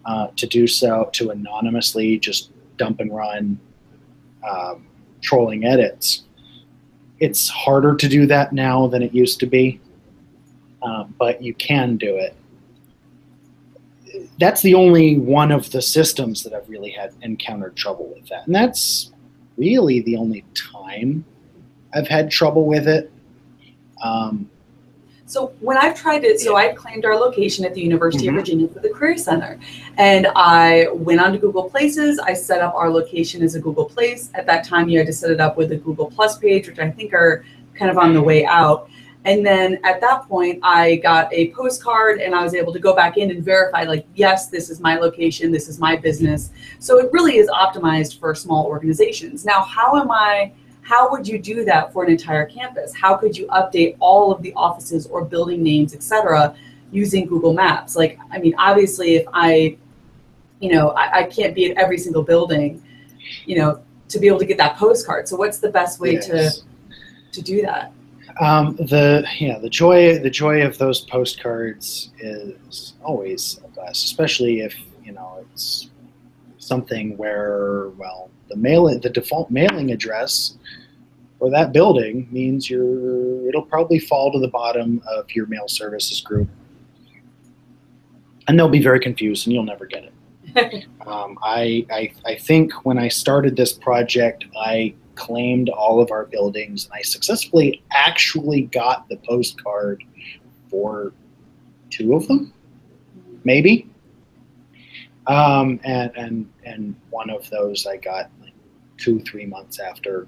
uh, 0.06 0.28
to 0.36 0.48
do 0.48 0.68
so, 0.68 1.10
to 1.14 1.32
anonymously 1.32 2.20
just 2.20 2.52
dump 2.78 3.00
and 3.00 3.14
run 3.14 3.60
um, 4.48 4.86
trolling 5.22 5.66
edits. 5.66 6.24
It's 7.20 7.50
harder 7.50 7.96
to 7.96 8.08
do 8.08 8.26
that 8.28 8.54
now 8.54 8.88
than 8.88 9.02
it 9.02 9.14
used 9.14 9.40
to 9.40 9.46
be, 9.46 9.80
uh, 10.82 11.06
but 11.18 11.42
you 11.42 11.54
can 11.56 11.98
do 11.98 12.18
it. 12.18 12.36
that's 14.40 14.62
the 14.62 14.74
only 14.74 15.18
one 15.18 15.52
of 15.52 15.72
the 15.72 15.82
systems 15.82 16.44
that 16.44 16.54
I've 16.54 16.70
really 16.70 16.92
had 16.92 17.14
encountered 17.22 17.76
trouble 17.76 18.14
with 18.14 18.28
that, 18.30 18.46
and 18.46 18.56
that's 18.56 19.12
really 19.58 20.02
the 20.02 20.18
only 20.18 20.44
time 20.54 21.26
I've 21.94 22.08
had 22.08 22.30
trouble 22.30 22.66
with 22.66 22.88
it. 22.88 23.12
Um, 24.04 24.50
so 25.26 25.54
when 25.60 25.78
I've 25.78 25.96
tried 25.96 26.24
it, 26.24 26.40
so 26.40 26.56
I 26.56 26.70
claimed 26.70 27.04
our 27.04 27.16
location 27.16 27.66
at 27.66 27.74
the 27.74 27.82
University 27.82 28.26
Mhm. 28.26 28.30
of 28.30 28.36
Virginia 28.36 28.68
for 28.68 28.80
the 28.80 28.90
Career 28.90 29.18
Center, 29.18 29.60
and 29.98 30.28
I 30.36 30.88
went 30.94 31.20
onto 31.20 31.40
Google 31.40 31.70
Places. 31.70 32.20
I 32.20 32.34
set 32.34 32.62
up 32.62 32.76
our 32.76 32.90
location 32.90 33.42
as 33.42 33.56
a 33.56 33.60
Google 33.60 33.86
Place. 33.86 34.30
At 34.36 34.46
that 34.46 34.64
time, 34.64 34.88
you 34.88 34.98
had 34.98 35.08
to 35.08 35.14
set 35.14 35.32
it 35.32 35.42
up 35.42 35.58
with 35.58 35.72
a 35.72 35.78
Google 35.78 36.12
Plus 36.14 36.38
page, 36.38 36.68
which 36.68 36.80
I 36.80 36.90
think 36.92 37.14
are 37.14 37.44
kind 37.74 37.90
of 37.90 37.98
on 37.98 38.14
the 38.14 38.22
way 38.22 38.46
out. 38.46 38.88
And 39.26 39.44
then 39.44 39.80
at 39.84 40.00
that 40.02 40.30
point, 40.30 40.60
I 40.62 40.98
got 40.98 41.34
a 41.34 41.50
postcard, 41.50 42.22
and 42.22 42.36
I 42.36 42.44
was 42.44 42.54
able 42.54 42.72
to 42.74 42.80
go 42.80 42.94
back 42.96 43.18
in 43.18 43.32
and 43.32 43.44
verify, 43.44 43.84
like, 43.84 44.06
yes, 44.14 44.50
this 44.50 44.70
is 44.70 44.80
my 44.80 44.98
location, 45.00 45.52
this 45.52 45.68
is 45.68 45.80
my 45.80 45.96
business. 45.96 46.52
So 46.78 47.00
it 47.00 47.12
really 47.12 47.38
is 47.38 47.50
optimized 47.50 48.20
for 48.20 48.36
small 48.36 48.68
organizations. 48.68 49.44
Now, 49.44 49.62
how 49.62 49.96
am 50.00 50.12
I? 50.12 50.52
How 50.86 51.10
would 51.10 51.28
you 51.28 51.40
do 51.40 51.66
that 51.66 51.92
for 51.92 52.04
an 52.04 52.12
entire 52.12 52.46
campus? 52.46 52.94
How 52.94 53.18
could 53.18 53.36
you 53.36 53.48
update 53.48 53.98
all 54.00 54.32
of 54.32 54.44
the 54.44 54.54
offices 54.54 55.08
or 55.08 55.26
building 55.26 55.64
names, 55.64 55.96
et 55.96 56.04
cetera, 56.04 56.56
using 56.92 57.26
Google 57.26 57.54
Maps? 57.54 57.96
Like, 57.96 58.20
I 58.32 58.38
mean, 58.38 58.54
obviously, 58.60 59.16
if 59.16 59.26
I, 59.34 59.78
you 60.60 60.72
know, 60.72 60.90
I, 60.92 61.22
I 61.22 61.24
can't 61.24 61.56
be 61.56 61.72
at 61.72 61.78
every 61.78 61.98
single 61.98 62.22
building, 62.22 62.84
you 63.48 63.58
know, 63.58 63.82
to 64.10 64.20
be 64.20 64.28
able 64.28 64.38
to 64.38 64.46
get 64.46 64.60
that 64.60 64.78
postcard. 64.78 65.28
So, 65.28 65.36
what's 65.38 65.58
the 65.58 65.72
best 65.72 66.00
way 66.00 66.14
yes. 66.14 66.28
to 66.28 66.62
to 67.32 67.42
do 67.42 67.64
that? 67.64 67.92
Um, 68.40 68.76
the 68.76 69.26
yeah 69.40 69.58
the 69.58 69.70
joy 69.70 70.20
the 70.20 70.30
joy 70.30 70.62
of 70.64 70.78
those 70.78 71.02
postcards 71.02 72.12
is 72.20 72.94
always 73.02 73.60
a 73.64 73.68
blast, 73.70 74.06
especially 74.06 74.60
if 74.60 74.76
you 75.04 75.14
know 75.14 75.44
it's 75.52 75.90
something 76.60 77.18
where 77.18 77.90
well 77.98 78.30
the 78.50 78.56
mail 78.56 78.88
the 79.00 79.10
default 79.10 79.50
mailing 79.50 79.92
address 79.92 80.58
for 81.40 81.50
that 81.50 81.74
building 81.74 82.28
means 82.32 82.70
you're 82.70 83.48
it'll 83.48 83.66
probably 83.66 84.00
fall 84.00 84.32
to 84.32 84.40
the 84.40 84.48
bottom 84.48 85.02
of 85.08 85.32
your 85.32 85.46
mail 85.48 85.68
services 85.68 86.22
group, 86.22 86.48
and 88.48 88.58
they'll 88.58 88.70
be 88.70 88.82
very 88.82 89.00
confused 89.00 89.48
and 89.48 89.54
you'll 89.54 89.64
never 89.64 89.86
get 89.86 90.04
it. 90.06 90.86
Um, 91.06 91.38
I, 91.44 91.86
I, 91.92 92.12
I 92.26 92.34
think 92.34 92.74
when 92.84 92.98
I 92.98 93.10
started 93.10 93.56
this 93.56 93.72
project, 93.72 94.46
I 94.60 94.96
claimed 95.14 95.70
all 95.70 96.02
of 96.02 96.10
our 96.10 96.26
buildings 96.26 96.86
and 96.86 96.94
I 96.96 97.04
successfully 97.04 97.84
actually 97.92 98.62
got 98.64 99.08
the 99.08 99.18
postcard 99.18 100.04
for 100.70 101.14
two 101.92 102.16
of 102.16 102.28
them, 102.28 102.54
maybe. 103.44 103.88
Um, 105.28 105.80
and, 105.84 106.12
and, 106.16 106.50
and 106.64 106.96
one 107.12 107.30
of 107.30 107.48
those 107.52 107.86
I 107.86 107.98
got 107.98 108.32
like 108.42 108.54
two, 108.98 109.20
three 109.22 109.46
months 109.46 109.80
after, 109.80 110.28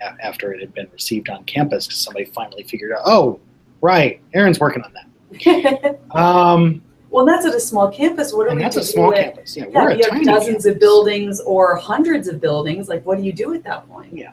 a- 0.00 0.24
after 0.24 0.52
it 0.52 0.60
had 0.60 0.72
been 0.74 0.88
received 0.92 1.28
on 1.30 1.44
campus 1.44 1.86
because 1.86 2.00
somebody 2.00 2.24
finally 2.26 2.62
figured 2.64 2.92
out, 2.92 3.00
oh, 3.04 3.40
right, 3.80 4.20
Aaron's 4.34 4.60
working 4.60 4.82
on 4.82 4.92
that. 4.94 5.98
Um, 6.12 6.82
well, 7.10 7.24
that's 7.24 7.46
at 7.46 7.54
a 7.54 7.60
small 7.60 7.90
campus. 7.90 8.32
What 8.34 8.44
do 8.44 8.50
and 8.50 8.58
we 8.58 8.62
that's 8.62 8.76
a 8.76 8.84
small 8.84 9.08
with- 9.08 9.16
campus. 9.18 9.56
Yeah, 9.56 9.64
Yeah, 9.70 9.82
we're 9.84 9.90
a 9.90 9.96
you 9.96 10.10
have 10.10 10.22
dozens 10.24 10.66
of 10.66 10.78
buildings 10.78 11.40
or 11.40 11.76
hundreds 11.76 12.28
of 12.28 12.40
buildings. 12.40 12.88
Like, 12.88 13.04
what 13.06 13.16
do 13.18 13.24
you 13.24 13.32
do 13.32 13.54
at 13.54 13.64
that 13.64 13.88
point? 13.88 14.12
Yeah. 14.14 14.32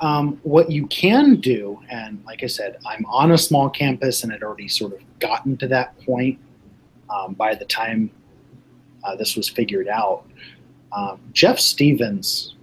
Um, 0.00 0.38
what 0.42 0.70
you 0.70 0.86
can 0.88 1.36
do, 1.40 1.80
and 1.88 2.22
like 2.26 2.42
I 2.42 2.46
said, 2.46 2.78
I'm 2.86 3.04
on 3.06 3.32
a 3.32 3.38
small 3.38 3.70
campus 3.70 4.22
and 4.22 4.32
had 4.32 4.42
already 4.42 4.68
sort 4.68 4.92
of 4.92 5.00
gotten 5.18 5.56
to 5.58 5.68
that 5.68 5.98
point 6.04 6.38
um, 7.10 7.34
by 7.34 7.54
the 7.54 7.64
time 7.64 8.10
uh, 9.04 9.14
this 9.16 9.36
was 9.36 9.48
figured 9.48 9.88
out. 9.88 10.24
Um, 10.92 11.20
Jeff 11.32 11.58
Stevens 11.58 12.54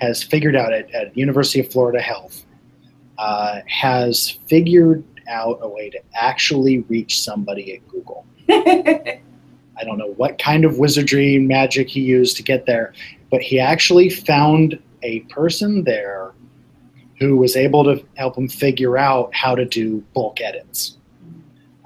has 0.00 0.22
figured 0.22 0.56
out 0.56 0.72
at, 0.72 0.92
at 0.94 1.16
University 1.16 1.60
of 1.60 1.70
Florida 1.70 2.00
Health 2.00 2.44
uh, 3.18 3.60
has 3.66 4.38
figured 4.46 5.04
out 5.28 5.58
a 5.62 5.68
way 5.68 5.90
to 5.90 6.00
actually 6.14 6.80
reach 6.80 7.22
somebody 7.22 7.74
at 7.74 7.88
Google. 7.88 8.26
I 8.48 9.84
don't 9.84 9.98
know 9.98 10.12
what 10.16 10.38
kind 10.38 10.64
of 10.64 10.78
wizardry 10.78 11.38
magic 11.38 11.88
he 11.88 12.00
used 12.00 12.36
to 12.36 12.42
get 12.42 12.66
there, 12.66 12.94
but 13.30 13.42
he 13.42 13.58
actually 13.58 14.08
found 14.08 14.78
a 15.02 15.20
person 15.20 15.84
there 15.84 16.32
who 17.18 17.36
was 17.36 17.56
able 17.56 17.84
to 17.84 18.04
help 18.14 18.36
him 18.36 18.48
figure 18.48 18.96
out 18.98 19.34
how 19.34 19.54
to 19.54 19.64
do 19.64 20.02
bulk 20.14 20.40
edits. 20.40 20.98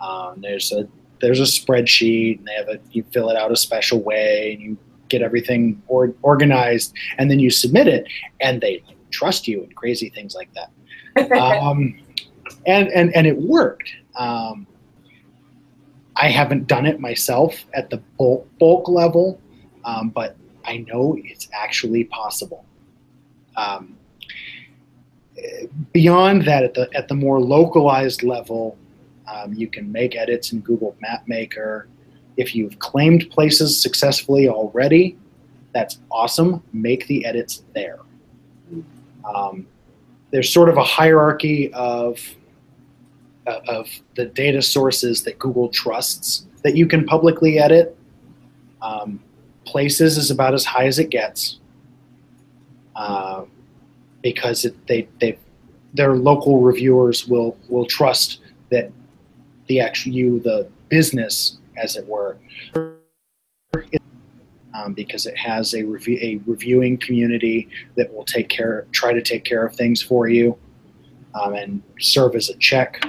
Um, 0.01 0.41
there's 0.41 0.73
a 0.73 0.89
there's 1.21 1.41
a 1.41 1.45
spreadsheet, 1.45 2.39
and 2.39 2.47
they 2.47 2.55
have 2.55 2.69
a 2.69 2.81
you 2.93 3.05
fill 3.13 3.29
it 3.31 3.37
out 3.37 3.53
a 3.53 3.57
special 3.57 4.01
way, 4.01 4.55
and 4.55 4.63
you 4.63 4.79
get 5.11 5.23
everything 5.23 5.83
or, 5.89 6.15
organized, 6.23 6.95
and 7.19 7.31
then 7.31 7.39
you 7.39 7.51
submit 7.51 7.87
it, 7.87 8.07
and 8.41 8.61
they 8.61 8.83
trust 9.11 9.49
you 9.49 9.65
and 9.65 9.75
crazy 9.75 10.09
things 10.09 10.35
like 10.37 10.49
that 10.55 10.71
um, 11.33 11.99
and 12.67 12.89
and 12.89 13.15
and 13.15 13.27
it 13.27 13.37
worked. 13.37 13.93
Um, 14.17 14.67
I 16.17 16.29
haven't 16.29 16.67
done 16.67 16.87
it 16.87 17.01
myself 17.01 17.65
at 17.73 17.89
the 17.89 17.99
bulk, 18.19 18.47
bulk 18.59 18.89
level, 18.89 19.41
um, 19.85 20.11
but 20.11 20.37
I 20.65 20.79
know 20.79 21.17
it's 21.23 21.49
actually 21.53 22.05
possible. 22.05 22.65
Um, 23.57 23.97
beyond 25.93 26.45
that, 26.45 26.65
at 26.65 26.75
the 26.75 26.91
at 26.95 27.09
the 27.09 27.15
more 27.15 27.41
localized 27.41 28.23
level, 28.23 28.77
um, 29.33 29.55
you 29.55 29.69
can 29.69 29.91
make 29.91 30.17
edits 30.17 30.53
in 30.53 30.61
Google 30.61 30.97
Map 31.01 31.27
Maker. 31.27 31.89
If 32.37 32.55
you've 32.55 32.79
claimed 32.79 33.31
places 33.31 33.81
successfully 33.81 34.49
already, 34.49 35.19
that's 35.73 35.99
awesome. 36.11 36.63
Make 36.73 37.07
the 37.07 37.25
edits 37.25 37.63
there. 37.75 38.01
Um, 39.25 39.67
there's 40.31 40.51
sort 40.51 40.69
of 40.69 40.77
a 40.77 40.85
hierarchy 40.85 41.73
of 41.73 42.19
uh, 43.47 43.61
of 43.69 43.89
the 44.17 44.27
data 44.27 44.63
sources 44.63 45.23
that 45.25 45.39
Google 45.39 45.69
trusts 45.69 46.47
that 46.63 46.77
you 46.77 46.87
can 46.87 47.05
publicly 47.05 47.59
edit. 47.59 47.97
Um, 48.83 49.21
places 49.65 50.17
is 50.17 50.31
about 50.31 50.55
as 50.55 50.65
high 50.65 50.87
as 50.87 50.99
it 50.99 51.11
gets 51.11 51.61
uh, 52.97 53.45
because 54.23 54.65
it, 54.65 54.75
they 54.87 55.09
they 55.21 55.39
their 55.95 56.17
local 56.17 56.61
reviewers 56.61 57.27
will 57.27 57.57
will 57.69 57.87
trust 57.87 58.41
that 58.71 58.91
the 59.67 59.81
actual 59.81 60.13
you 60.13 60.41
the 60.41 60.69
business 60.89 61.59
as 61.81 61.97
it 61.97 62.07
were 62.07 62.37
um, 64.75 64.95
because 64.95 65.27
it 65.27 65.37
has 65.37 65.75
a 65.75 65.81
a 65.81 66.41
reviewing 66.47 66.97
community 66.99 67.69
that 67.97 68.13
will 68.13 68.25
take 68.25 68.49
care 68.49 68.87
try 68.93 69.13
to 69.13 69.23
take 69.23 69.45
care 69.45 69.65
of 69.65 69.75
things 69.75 70.03
for 70.03 70.29
you 70.29 70.57
um, 71.35 71.55
and 71.55 71.83
serve 71.99 72.35
as 72.35 72.49
a 72.51 72.57
check. 72.57 73.05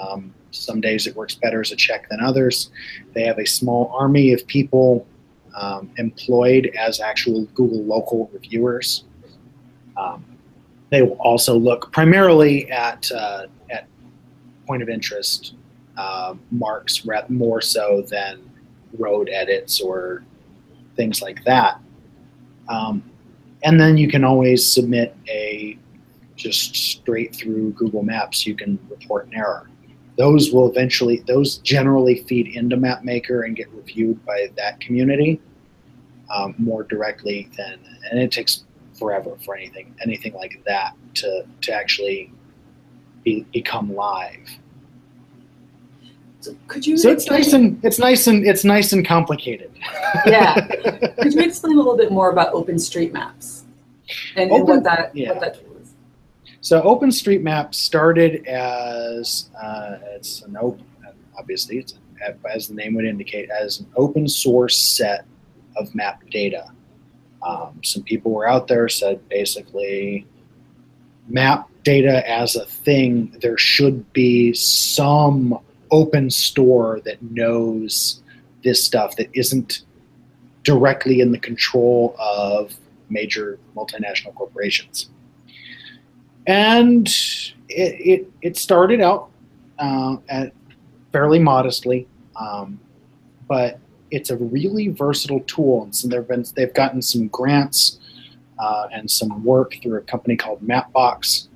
Um, 0.00 0.34
some 0.50 0.80
days 0.80 1.06
it 1.06 1.14
works 1.14 1.34
better 1.34 1.60
as 1.60 1.70
a 1.70 1.76
check 1.76 2.08
than 2.08 2.20
others. 2.20 2.70
They 3.14 3.22
have 3.22 3.38
a 3.38 3.46
small 3.46 3.92
army 3.96 4.32
of 4.32 4.46
people 4.46 5.06
um, 5.54 5.90
employed 5.96 6.72
as 6.78 7.00
actual 7.00 7.44
Google 7.54 7.82
local 7.84 8.30
reviewers. 8.32 9.04
Um, 9.96 10.24
they 10.90 11.02
will 11.02 11.20
also 11.20 11.56
look 11.56 11.92
primarily 11.92 12.70
at 12.70 13.10
uh, 13.12 13.46
at 13.70 13.86
point 14.66 14.82
of 14.82 14.88
interest 14.88 15.54
uh, 15.96 16.34
marks 16.50 17.04
rather 17.06 17.32
more 17.32 17.60
so 17.60 18.02
than 18.10 18.48
road 18.98 19.28
edits 19.30 19.80
or 19.80 20.24
things 20.96 21.22
like 21.22 21.44
that. 21.44 21.80
Um, 22.68 23.02
and 23.62 23.80
then 23.80 23.96
you 23.96 24.08
can 24.08 24.24
always 24.24 24.70
submit 24.70 25.16
a 25.28 25.78
just 26.36 26.76
straight 26.76 27.34
through 27.34 27.70
Google 27.72 28.02
Maps. 28.02 28.46
You 28.46 28.54
can 28.54 28.78
report 28.90 29.26
an 29.28 29.34
error. 29.34 29.68
Those 30.18 30.52
will 30.52 30.70
eventually, 30.70 31.22
those 31.26 31.58
generally 31.58 32.22
feed 32.24 32.48
into 32.56 32.76
MapMaker 32.76 33.44
and 33.44 33.56
get 33.56 33.68
reviewed 33.70 34.24
by 34.24 34.48
that 34.56 34.80
community 34.80 35.40
um, 36.34 36.54
more 36.58 36.84
directly 36.84 37.50
than, 37.56 37.78
and 38.10 38.18
it 38.18 38.32
takes 38.32 38.64
forever 38.98 39.36
for 39.44 39.56
anything, 39.56 39.94
anything 40.02 40.32
like 40.34 40.62
that 40.66 40.94
to 41.14 41.44
to 41.62 41.72
actually 41.72 42.32
be, 43.24 43.44
become 43.52 43.94
live. 43.94 44.48
So 46.46 46.56
could 46.68 46.86
you 46.86 46.96
So 46.96 47.10
it's 47.10 47.28
nice 47.28 47.52
and 47.52 47.84
it's 47.84 47.98
nice 47.98 48.28
and 48.28 48.46
it's 48.46 48.62
nice 48.62 48.92
and 48.92 49.04
complicated. 49.04 49.70
Yeah. 50.24 50.66
Could 51.20 51.34
you 51.34 51.40
explain 51.40 51.74
a 51.74 51.76
little 51.76 51.96
bit 51.96 52.10
more 52.10 52.30
about 52.30 52.52
OpenStreetMaps 52.54 53.64
and, 54.36 54.50
and 54.50 54.52
Open- 54.52 54.66
what 54.66 54.84
that 54.84 55.14
yeah. 55.14 55.32
what 55.32 55.40
that 55.40 55.54
tool 55.54 55.76
is? 55.82 55.92
So 56.60 56.80
OpenStreetMap 56.82 57.74
started 57.74 58.46
as 58.46 59.50
uh, 59.60 59.98
it's 60.14 60.42
an 60.42 60.56
open, 60.56 60.86
obviously 61.36 61.78
it's 61.78 61.98
as 62.54 62.68
the 62.68 62.74
name 62.74 62.94
would 62.94 63.04
indicate, 63.04 63.50
as 63.50 63.80
an 63.80 63.88
open 63.96 64.28
source 64.28 64.78
set 64.78 65.26
of 65.76 65.92
map 65.94 66.22
data. 66.30 66.70
Um, 67.42 67.80
some 67.82 68.04
people 68.04 68.32
were 68.32 68.48
out 68.48 68.68
there 68.68 68.88
said 68.88 69.28
basically 69.28 70.26
map 71.28 71.68
data 71.82 72.28
as 72.28 72.54
a 72.56 72.64
thing. 72.64 73.36
There 73.42 73.58
should 73.58 74.12
be 74.12 74.54
some 74.54 75.58
open 75.90 76.30
store 76.30 77.00
that 77.04 77.22
knows 77.22 78.22
this 78.64 78.82
stuff 78.82 79.16
that 79.16 79.28
isn't 79.32 79.82
directly 80.62 81.20
in 81.20 81.30
the 81.30 81.38
control 81.38 82.16
of 82.18 82.74
major 83.08 83.58
multinational 83.76 84.34
corporations. 84.34 85.08
And 86.46 87.06
it, 87.68 88.00
it, 88.00 88.30
it 88.42 88.56
started 88.56 89.00
out 89.00 89.30
uh, 89.78 90.16
at 90.28 90.52
fairly 91.12 91.38
modestly, 91.38 92.06
um, 92.38 92.80
but 93.48 93.78
it's 94.10 94.30
a 94.30 94.36
really 94.36 94.88
versatile 94.88 95.40
tool. 95.40 95.84
And 95.84 95.94
so 95.94 96.08
they've 96.08 96.26
been 96.26 96.44
they've 96.54 96.74
gotten 96.74 97.02
some 97.02 97.28
grants 97.28 97.98
uh, 98.58 98.88
and 98.92 99.10
some 99.10 99.44
work 99.44 99.76
through 99.82 99.98
a 99.98 100.02
company 100.02 100.36
called 100.36 100.62
Mapbox. 100.62 101.48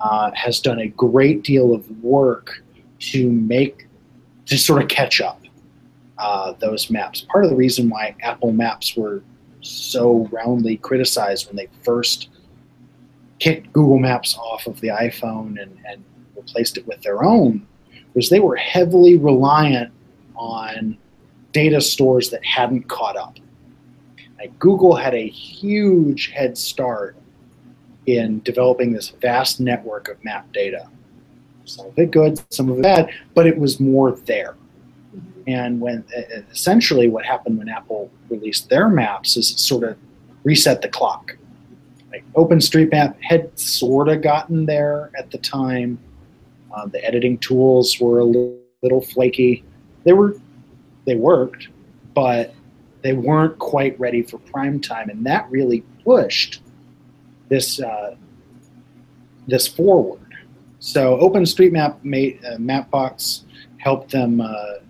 Uh, 0.00 0.30
has 0.34 0.60
done 0.60 0.80
a 0.80 0.88
great 0.88 1.42
deal 1.44 1.72
of 1.72 1.88
work 2.02 2.63
to 3.10 3.30
make 3.30 3.86
to 4.46 4.58
sort 4.58 4.82
of 4.82 4.88
catch 4.88 5.20
up 5.20 5.40
uh, 6.18 6.52
those 6.58 6.90
maps. 6.90 7.22
Part 7.22 7.44
of 7.44 7.50
the 7.50 7.56
reason 7.56 7.88
why 7.88 8.14
Apple 8.20 8.52
Maps 8.52 8.96
were 8.96 9.22
so 9.60 10.28
roundly 10.30 10.76
criticized 10.76 11.46
when 11.46 11.56
they 11.56 11.68
first 11.82 12.28
kicked 13.38 13.72
Google 13.72 13.98
Maps 13.98 14.36
off 14.36 14.66
of 14.66 14.80
the 14.80 14.88
iPhone 14.88 15.60
and, 15.60 15.76
and 15.86 16.04
replaced 16.36 16.76
it 16.76 16.86
with 16.86 17.00
their 17.02 17.24
own 17.24 17.66
was 18.14 18.28
they 18.28 18.40
were 18.40 18.56
heavily 18.56 19.16
reliant 19.18 19.92
on 20.36 20.96
data 21.52 21.80
stores 21.80 22.30
that 22.30 22.44
hadn't 22.44 22.88
caught 22.88 23.16
up. 23.16 23.38
Like 24.38 24.56
Google 24.58 24.94
had 24.94 25.14
a 25.14 25.28
huge 25.28 26.28
head 26.28 26.56
start 26.58 27.16
in 28.06 28.40
developing 28.42 28.92
this 28.92 29.08
vast 29.08 29.60
network 29.60 30.08
of 30.08 30.22
map 30.22 30.52
data. 30.52 30.88
Some 31.64 31.86
of 31.86 31.98
it 31.98 32.10
good, 32.10 32.40
some 32.52 32.70
of 32.70 32.78
it 32.78 32.82
bad, 32.82 33.10
but 33.34 33.46
it 33.46 33.56
was 33.56 33.80
more 33.80 34.12
there. 34.12 34.56
And 35.46 35.80
when 35.80 36.04
essentially 36.50 37.08
what 37.08 37.24
happened 37.24 37.58
when 37.58 37.68
Apple 37.68 38.10
released 38.30 38.70
their 38.70 38.88
maps 38.88 39.36
is 39.36 39.50
it 39.50 39.58
sort 39.58 39.84
of 39.84 39.96
reset 40.42 40.82
the 40.82 40.88
clock. 40.88 41.36
Like 42.10 42.24
OpenStreetMap 42.34 43.16
had 43.20 43.58
sort 43.58 44.08
of 44.08 44.22
gotten 44.22 44.66
there 44.66 45.10
at 45.18 45.30
the 45.30 45.38
time. 45.38 45.98
Uh, 46.74 46.86
the 46.86 47.04
editing 47.04 47.38
tools 47.38 47.98
were 48.00 48.20
a 48.20 48.24
little, 48.24 48.58
little 48.82 49.00
flaky. 49.00 49.64
They 50.04 50.12
were, 50.12 50.36
they 51.06 51.16
worked, 51.16 51.68
but 52.14 52.54
they 53.02 53.12
weren't 53.12 53.58
quite 53.58 53.98
ready 54.00 54.22
for 54.22 54.38
prime 54.38 54.80
time, 54.80 55.10
and 55.10 55.26
that 55.26 55.50
really 55.50 55.84
pushed 56.04 56.62
this 57.48 57.80
uh, 57.80 58.16
this 59.46 59.68
forward. 59.68 60.23
So 60.84 61.16
OpenStreetMap 61.16 62.04
made 62.04 62.44
uh, 62.44 62.58
Mapbox 62.58 63.44
helped 63.78 64.12
them 64.12 64.42
uh, 64.42 64.80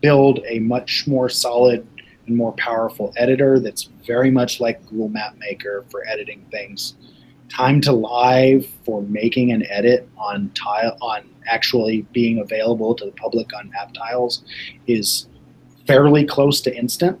build 0.00 0.40
a 0.44 0.58
much 0.58 1.06
more 1.06 1.28
solid 1.28 1.86
and 2.26 2.36
more 2.36 2.52
powerful 2.54 3.12
editor 3.16 3.60
that's 3.60 3.84
very 4.04 4.32
much 4.32 4.58
like 4.58 4.84
Google 4.86 5.08
Map 5.08 5.36
Maker 5.38 5.84
for 5.88 6.04
editing 6.08 6.44
things. 6.50 6.96
Time 7.48 7.80
to 7.82 7.92
live 7.92 8.66
for 8.84 9.02
making 9.02 9.52
an 9.52 9.64
edit 9.70 10.08
on 10.18 10.50
tile 10.56 10.98
on 11.00 11.30
actually 11.46 12.02
being 12.12 12.40
available 12.40 12.92
to 12.96 13.04
the 13.04 13.12
public 13.12 13.54
on 13.54 13.70
map 13.70 13.94
tiles 13.94 14.42
is 14.88 15.28
fairly 15.86 16.26
close 16.26 16.60
to 16.62 16.76
instant. 16.76 17.20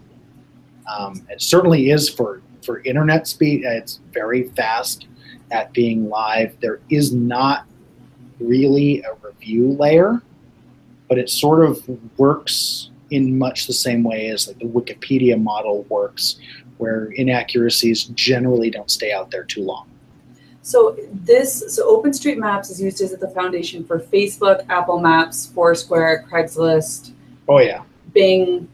Um, 0.92 1.24
it 1.30 1.40
certainly 1.40 1.90
is 1.90 2.08
for 2.08 2.42
for 2.64 2.80
internet 2.80 3.28
speed. 3.28 3.62
It's 3.64 4.00
very 4.12 4.48
fast 4.48 5.06
at 5.52 5.72
being 5.72 6.08
live. 6.08 6.58
There 6.60 6.80
is 6.90 7.12
not 7.12 7.66
really 8.40 9.02
a 9.02 9.14
review 9.22 9.72
layer 9.72 10.22
but 11.10 11.18
it 11.18 11.28
sort 11.28 11.68
of 11.68 11.82
works 12.18 12.90
in 13.10 13.36
much 13.36 13.66
the 13.66 13.72
same 13.72 14.04
way 14.04 14.28
as 14.28 14.46
like 14.46 14.58
the 14.60 14.64
Wikipedia 14.64 15.38
model 15.42 15.82
works, 15.88 16.38
where 16.78 17.06
inaccuracies 17.16 18.04
generally 18.04 18.70
don't 18.70 18.90
stay 18.90 19.12
out 19.12 19.28
there 19.28 19.42
too 19.42 19.62
long. 19.62 19.90
So 20.62 20.96
this, 21.12 21.74
so 21.74 22.00
OpenStreetMaps 22.00 22.70
is 22.70 22.80
used 22.80 23.00
as 23.00 23.10
the 23.10 23.28
foundation 23.28 23.84
for 23.84 23.98
Facebook, 23.98 24.64
Apple 24.68 25.00
Maps, 25.00 25.46
Foursquare, 25.46 26.24
Craigslist. 26.30 27.12
Oh 27.48 27.58
yeah. 27.58 27.82
Bing. 28.14 28.68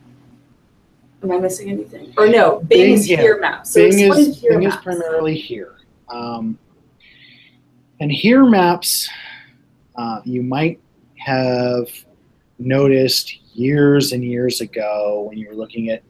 Am 1.22 1.32
I 1.32 1.38
missing 1.38 1.70
anything? 1.70 2.12
Or 2.18 2.28
no, 2.28 2.58
Bing, 2.60 2.68
Bing 2.68 2.92
is 2.92 3.08
yeah. 3.08 3.16
here 3.16 3.40
maps. 3.40 3.72
So 3.72 3.80
Bing 3.80 3.98
is 3.98 4.40
Bing 4.42 4.60
maps. 4.60 4.76
is 4.76 4.82
primarily 4.82 5.38
here. 5.38 5.76
Um, 6.10 6.58
and 7.98 8.12
here 8.12 8.44
maps, 8.44 9.08
uh, 9.96 10.20
you 10.24 10.42
might 10.42 10.80
have 11.18 11.88
noticed 12.58 13.38
years 13.54 14.12
and 14.12 14.24
years 14.24 14.60
ago 14.60 15.26
when 15.28 15.38
you 15.38 15.48
were 15.48 15.54
looking 15.54 15.90
at 15.90 16.02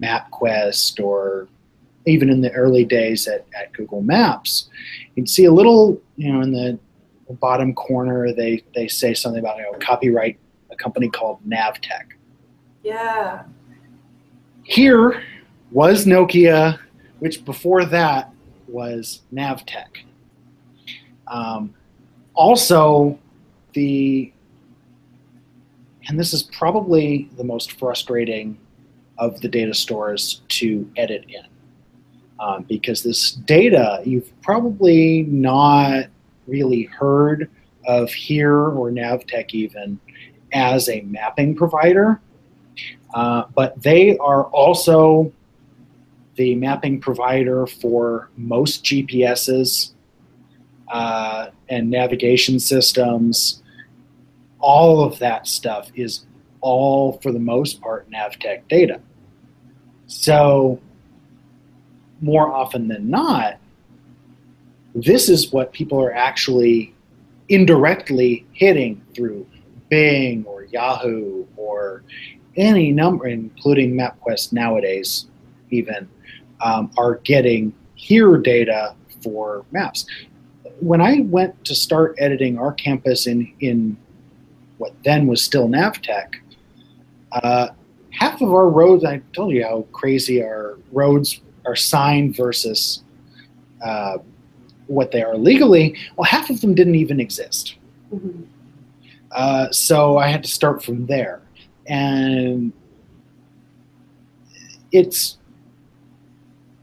MapQuest 0.00 1.02
or 1.02 1.48
even 2.06 2.28
in 2.28 2.40
the 2.40 2.52
early 2.52 2.84
days 2.84 3.26
at, 3.26 3.46
at 3.58 3.72
Google 3.72 4.02
Maps, 4.02 4.68
you'd 5.14 5.28
see 5.28 5.46
a 5.46 5.52
little, 5.52 6.00
you 6.16 6.32
know, 6.32 6.42
in 6.42 6.52
the 6.52 6.78
bottom 7.34 7.74
corner, 7.74 8.32
they, 8.32 8.62
they 8.74 8.88
say 8.88 9.14
something 9.14 9.40
about, 9.40 9.56
you 9.56 9.62
know, 9.62 9.78
copyright 9.78 10.38
a 10.70 10.76
company 10.76 11.08
called 11.08 11.38
Navteq. 11.48 12.12
Yeah. 12.82 13.44
Here 14.64 15.22
was 15.70 16.04
Nokia, 16.04 16.78
which 17.20 17.44
before 17.44 17.84
that 17.86 18.30
was 18.68 19.22
Navteq. 19.32 19.86
Um, 21.26 21.74
also, 22.34 23.18
the 23.72 24.32
and 26.06 26.18
this 26.18 26.34
is 26.34 26.42
probably 26.42 27.30
the 27.36 27.44
most 27.44 27.72
frustrating 27.78 28.58
of 29.16 29.40
the 29.40 29.48
data 29.48 29.72
stores 29.72 30.42
to 30.48 30.90
edit 30.96 31.24
in. 31.28 31.46
Um, 32.40 32.64
because 32.64 33.02
this 33.02 33.32
data 33.32 34.02
you've 34.04 34.30
probably 34.42 35.22
not 35.22 36.06
really 36.46 36.82
heard 36.84 37.48
of 37.86 38.10
here 38.10 38.68
or 38.68 38.90
Navteq 38.90 39.50
even 39.52 40.00
as 40.52 40.88
a 40.88 41.00
mapping 41.02 41.54
provider, 41.54 42.20
uh, 43.14 43.44
but 43.54 43.80
they 43.82 44.18
are 44.18 44.44
also 44.46 45.32
the 46.34 46.56
mapping 46.56 47.00
provider 47.00 47.66
for 47.66 48.30
most 48.36 48.84
GPSs 48.84 49.93
uh, 50.94 51.50
and 51.68 51.90
navigation 51.90 52.58
systems 52.58 53.62
all 54.64 55.04
of 55.04 55.18
that 55.18 55.46
stuff 55.46 55.90
is 55.94 56.24
all 56.62 57.20
for 57.22 57.32
the 57.32 57.38
most 57.38 57.82
part 57.82 58.10
Navteq 58.10 58.66
data. 58.66 58.98
So 60.06 60.80
more 62.22 62.50
often 62.50 62.88
than 62.88 63.10
not, 63.10 63.58
this 64.94 65.28
is 65.28 65.52
what 65.52 65.74
people 65.74 66.00
are 66.00 66.14
actually 66.14 66.94
indirectly 67.50 68.46
hitting 68.54 69.02
through 69.14 69.46
Bing 69.90 70.46
or 70.46 70.64
Yahoo 70.64 71.44
or 71.58 72.04
any 72.56 72.90
number, 72.90 73.26
including 73.26 73.92
MapQuest 73.92 74.54
nowadays, 74.54 75.26
even, 75.68 76.08
um, 76.62 76.90
are 76.96 77.16
getting 77.16 77.74
here 77.96 78.38
data 78.38 78.94
for 79.22 79.66
maps. 79.72 80.06
When 80.84 81.00
I 81.00 81.20
went 81.20 81.64
to 81.64 81.74
start 81.74 82.14
editing 82.18 82.58
our 82.58 82.70
campus 82.70 83.26
in, 83.26 83.50
in 83.60 83.96
what 84.76 84.92
then 85.02 85.26
was 85.26 85.42
still 85.42 85.66
Navteq, 85.66 86.34
uh, 87.32 87.68
half 88.10 88.42
of 88.42 88.52
our 88.52 88.68
roads, 88.68 89.02
I 89.02 89.22
told 89.32 89.54
you 89.54 89.64
how 89.64 89.86
crazy 89.92 90.42
our 90.42 90.78
roads 90.92 91.40
are 91.64 91.74
signed 91.74 92.36
versus 92.36 93.02
uh, 93.82 94.18
what 94.86 95.10
they 95.10 95.22
are 95.22 95.38
legally. 95.38 95.96
Well, 96.16 96.26
half 96.26 96.50
of 96.50 96.60
them 96.60 96.74
didn't 96.74 96.96
even 96.96 97.18
exist. 97.18 97.76
Mm-hmm. 98.12 98.42
Uh, 99.32 99.70
so 99.70 100.18
I 100.18 100.28
had 100.28 100.44
to 100.44 100.50
start 100.50 100.84
from 100.84 101.06
there. 101.06 101.40
And 101.86 102.74
it's 104.92 105.38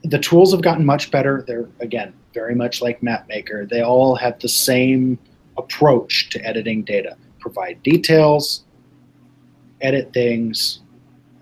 the 0.03 0.17
tools 0.17 0.53
have 0.53 0.63
gotten 0.63 0.87
much 0.87 1.11
better. 1.11 1.43
They're, 1.45 1.69
again, 1.79 2.13
very 2.34 2.56
much 2.56 2.82
like 2.82 3.02
MapMaker. 3.02 3.70
They 3.70 3.82
all 3.82 4.15
have 4.15 4.39
the 4.39 4.50
same 4.50 5.20
approach 5.58 6.30
to 6.32 6.46
editing 6.46 6.84
data 6.84 7.17
provide 7.41 7.82
details, 7.84 8.63
edit 9.82 10.13
things, 10.13 10.80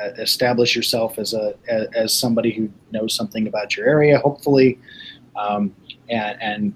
uh, 0.02 0.12
establish 0.18 0.76
yourself 0.76 1.20
as 1.20 1.34
a 1.34 1.54
as, 1.96 2.18
somebody 2.18 2.52
who 2.52 2.70
knows 2.92 3.14
something 3.14 3.48
about 3.48 3.76
your 3.76 3.86
area, 3.86 4.18
hopefully, 4.20 4.80
um, 5.36 5.76
and, 6.10 6.42
and, 6.42 6.74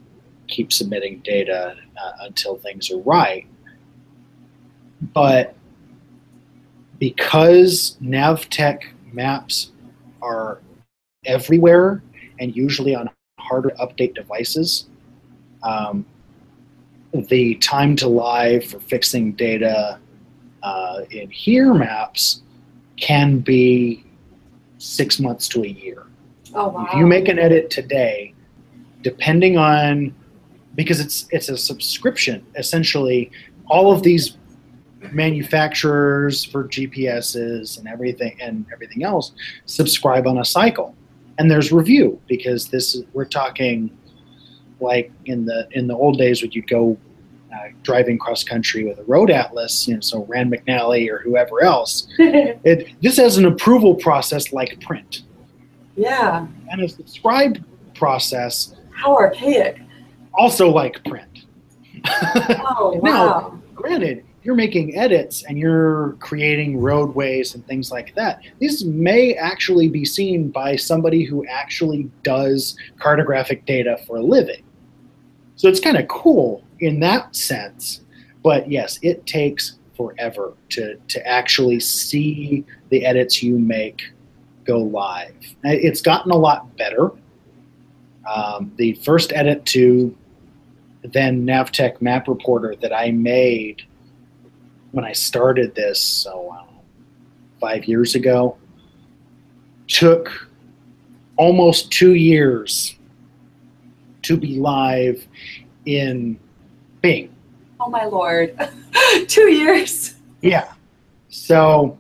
keep 0.50 0.74
submitting 0.74 1.20
data 1.24 1.74
uh, 1.98 2.12
until 2.20 2.58
things 2.58 2.92
are 2.92 3.00
right. 3.00 3.48
But 5.14 5.56
because 7.00 7.98
Navteq 8.04 8.84
maps 9.14 9.72
are 10.22 10.60
everywhere 11.26 12.04
and 12.40 12.56
usually 12.56 12.94
on 12.94 13.10
harder 13.44 13.70
to 13.70 13.76
update 13.76 14.16
devices, 14.16 14.88
um, 15.64 16.06
the 17.14 17.56
time 17.56 17.96
to 17.98 18.08
live 18.08 18.66
for 18.66 18.80
fixing 18.80 19.34
data 19.34 20.00
uh, 20.64 21.02
in 21.12 21.30
here 21.30 21.74
maps 21.74 22.42
can 22.98 23.40
be 23.40 24.04
six 24.78 25.20
months 25.20 25.48
to 25.50 25.64
a 25.64 25.68
year. 25.68 26.06
Oh 26.56 26.70
wow. 26.70 26.88
If 26.88 26.98
you 26.98 27.06
make 27.06 27.28
an 27.28 27.40
edit 27.40 27.70
today, 27.70 28.34
depending 29.02 29.58
on 29.58 30.14
because 30.76 31.00
it's 31.00 31.28
it's 31.32 31.50
a 31.50 31.58
subscription 31.58 32.46
essentially, 32.56 33.32
all 33.68 33.92
of 33.92 34.04
these 34.04 34.38
manufacturers 35.12 36.44
for 36.46 36.68
GPSs 36.68 37.78
and 37.78 37.88
everything 37.88 38.38
and 38.42 38.66
everything 38.72 39.04
else 39.04 39.34
subscribe 39.66 40.28
on 40.28 40.38
a 40.38 40.46
cycle. 40.46 40.96
And 41.38 41.50
there's 41.50 41.72
review 41.72 42.22
because 42.28 42.68
this 42.68 42.98
we're 43.14 43.26
talking 43.26 43.96
like 44.80 45.12
in 45.26 45.46
the 45.46 45.68
in 45.72 45.88
the 45.88 45.96
old 45.96 46.18
days 46.18 46.42
when 46.42 46.52
you'd 46.52 46.68
go 46.68 46.98
uh, 47.54 47.70
driving 47.84 48.18
cross 48.18 48.44
country 48.44 48.84
with 48.86 49.00
a 49.00 49.04
road 49.04 49.30
atlas, 49.30 49.88
you 49.88 49.96
know, 49.96 50.00
so 50.02 50.26
Rand 50.26 50.52
McNally 50.52 51.10
or 51.10 51.20
whoever 51.20 51.64
else. 51.64 52.08
it 52.20 52.90
this 53.02 53.18
has 53.18 53.38
an 53.38 53.46
approval 53.46 53.96
process 53.96 54.52
like 54.54 54.80
print 54.82 55.24
yeah. 55.96 56.48
and 56.72 56.82
a 56.82 56.90
subscribe 56.90 57.64
process 57.94 58.76
How 58.92 59.16
archaic. 59.16 59.80
also 60.34 60.70
like 60.70 61.04
print. 61.06 61.46
Oh 62.06 63.00
Now- 63.04 63.26
wow. 63.26 63.60
Granted, 63.76 64.24
you're 64.44 64.56
making 64.56 64.96
edits 64.96 65.44
and 65.44 65.58
you're 65.58 66.18
creating 66.20 66.80
roadways 66.80 67.56
and 67.56 67.66
things 67.66 67.92
like 67.92 68.14
that. 68.16 68.44
These 68.60 68.84
may 68.86 69.34
actually 69.36 69.88
be 69.88 70.06
seen 70.06 70.50
by 70.50 70.76
somebody 70.76 71.24
who 71.24 71.46
actually 71.48 72.10
does 72.24 72.78
cartographic 72.98 73.66
data 73.66 73.98
for 74.06 74.18
a 74.18 74.22
living. 74.22 74.64
So 75.56 75.70
it's 75.70 75.80
kind 75.80 75.98
of 75.98 76.08
cool 76.08 76.64
in 76.80 77.00
that 77.00 77.36
sense. 77.36 78.02
But 78.44 78.70
yes, 78.70 79.00
it 79.02 79.26
takes 79.26 79.78
forever 79.96 80.54
to, 80.70 80.98
to 80.98 81.28
actually 81.28 81.80
see 81.80 82.66
the 82.90 83.06
edits 83.06 83.42
you 83.42 83.58
make 83.58 84.12
go 84.66 84.80
live. 84.80 85.36
It's 85.64 86.02
gotten 86.02 86.32
a 86.32 86.38
lot 86.38 86.76
better. 86.78 87.12
Um, 88.34 88.72
the 88.78 88.94
first 88.96 89.32
edit 89.34 89.66
to 89.68 90.16
then 91.04 91.46
Navteq 91.46 92.02
Map 92.02 92.28
Reporter 92.28 92.76
that 92.82 92.94
I 92.94 93.12
made 93.12 93.84
when 94.94 95.04
I 95.04 95.12
started 95.12 95.74
this, 95.74 96.00
so 96.00 96.56
uh, 96.56 96.66
five 97.60 97.86
years 97.86 98.14
ago, 98.14 98.58
took 99.88 100.48
almost 101.36 101.92
two 101.92 102.14
years 102.14 102.96
to 104.22 104.38
be 104.38 104.60
live 104.60 105.28
in 105.88 106.40
Bing. 107.02 107.36
Oh 107.80 107.90
my 107.90 108.06
lord. 108.06 108.56
Two 109.28 109.52
years. 109.52 110.16
Yeah. 110.42 110.72
So 111.30 111.98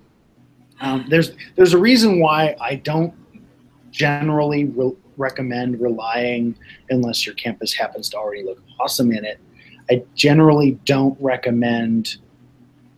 um, 0.79 1.05
there's 1.09 1.31
there's 1.55 1.73
a 1.73 1.77
reason 1.77 2.19
why 2.19 2.55
I 2.61 2.75
don't 2.75 3.13
generally 3.91 4.65
re- 4.65 4.95
recommend 5.17 5.81
relying 5.81 6.55
unless 6.89 7.25
your 7.25 7.35
campus 7.35 7.73
happens 7.73 8.07
to 8.09 8.17
already 8.17 8.43
look 8.43 8.61
awesome 8.79 9.11
in 9.11 9.25
it. 9.25 9.41
I 9.89 10.03
generally 10.15 10.79
don't 10.85 11.17
recommend 11.19 12.17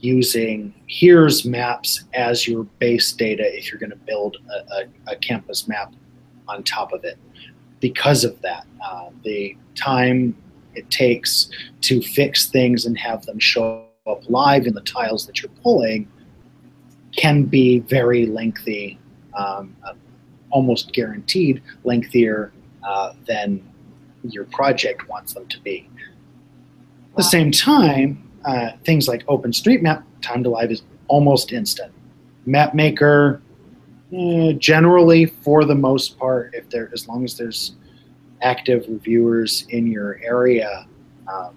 using 0.05 0.73
here's 0.87 1.45
maps 1.45 2.03
as 2.13 2.47
your 2.47 2.63
base 2.79 3.11
data 3.11 3.43
if 3.57 3.69
you're 3.71 3.79
going 3.79 3.89
to 3.89 3.95
build 3.95 4.37
a, 4.49 4.75
a, 4.75 5.13
a 5.13 5.15
campus 5.17 5.67
map 5.67 5.93
on 6.47 6.63
top 6.63 6.93
of 6.93 7.03
it 7.03 7.17
because 7.79 8.23
of 8.23 8.39
that. 8.41 8.65
Uh, 8.83 9.09
the 9.23 9.57
time 9.75 10.35
it 10.75 10.89
takes 10.91 11.49
to 11.81 12.01
fix 12.01 12.47
things 12.47 12.85
and 12.85 12.97
have 12.97 13.25
them 13.25 13.39
show 13.39 13.85
up 14.07 14.21
live 14.29 14.67
in 14.67 14.73
the 14.73 14.81
tiles 14.81 15.25
that 15.25 15.41
you're 15.41 15.51
pulling 15.63 16.07
can 17.15 17.43
be 17.43 17.79
very 17.79 18.25
lengthy, 18.25 18.99
um, 19.33 19.75
uh, 19.83 19.93
almost 20.51 20.91
guaranteed 20.93 21.61
lengthier 21.83 22.51
uh, 22.83 23.13
than 23.27 23.63
your 24.23 24.45
project 24.45 25.07
wants 25.07 25.33
them 25.33 25.47
to 25.47 25.59
be. 25.61 25.89
At 27.11 27.17
the 27.17 27.23
same 27.23 27.51
time, 27.51 28.29
uh, 28.45 28.71
things 28.85 29.07
like 29.07 29.25
OpenStreetMap 29.25 30.03
time 30.21 30.43
to 30.43 30.49
live 30.49 30.71
is 30.71 30.83
almost 31.07 31.51
instant. 31.51 31.91
MapMaker, 32.47 33.41
eh, 34.13 34.53
generally, 34.53 35.25
for 35.25 35.65
the 35.65 35.75
most 35.75 36.17
part, 36.17 36.53
if 36.53 36.69
there 36.69 36.89
as 36.93 37.07
long 37.07 37.23
as 37.23 37.37
there's 37.37 37.75
active 38.41 38.85
reviewers 38.87 39.65
in 39.69 39.87
your 39.87 40.19
area, 40.23 40.87
um, 41.27 41.55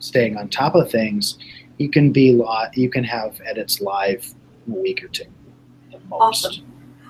staying 0.00 0.36
on 0.36 0.48
top 0.48 0.74
of 0.74 0.90
things, 0.90 1.38
you 1.78 1.88
can 1.88 2.12
be 2.12 2.32
li- 2.32 2.68
you 2.74 2.90
can 2.90 3.04
have 3.04 3.40
edits 3.46 3.80
live 3.80 4.26
in 4.66 4.72
a 4.72 4.76
week 4.76 5.02
or 5.04 5.08
two 5.08 5.24
at 5.92 6.04
most. 6.08 6.46
Awesome. 6.46 6.64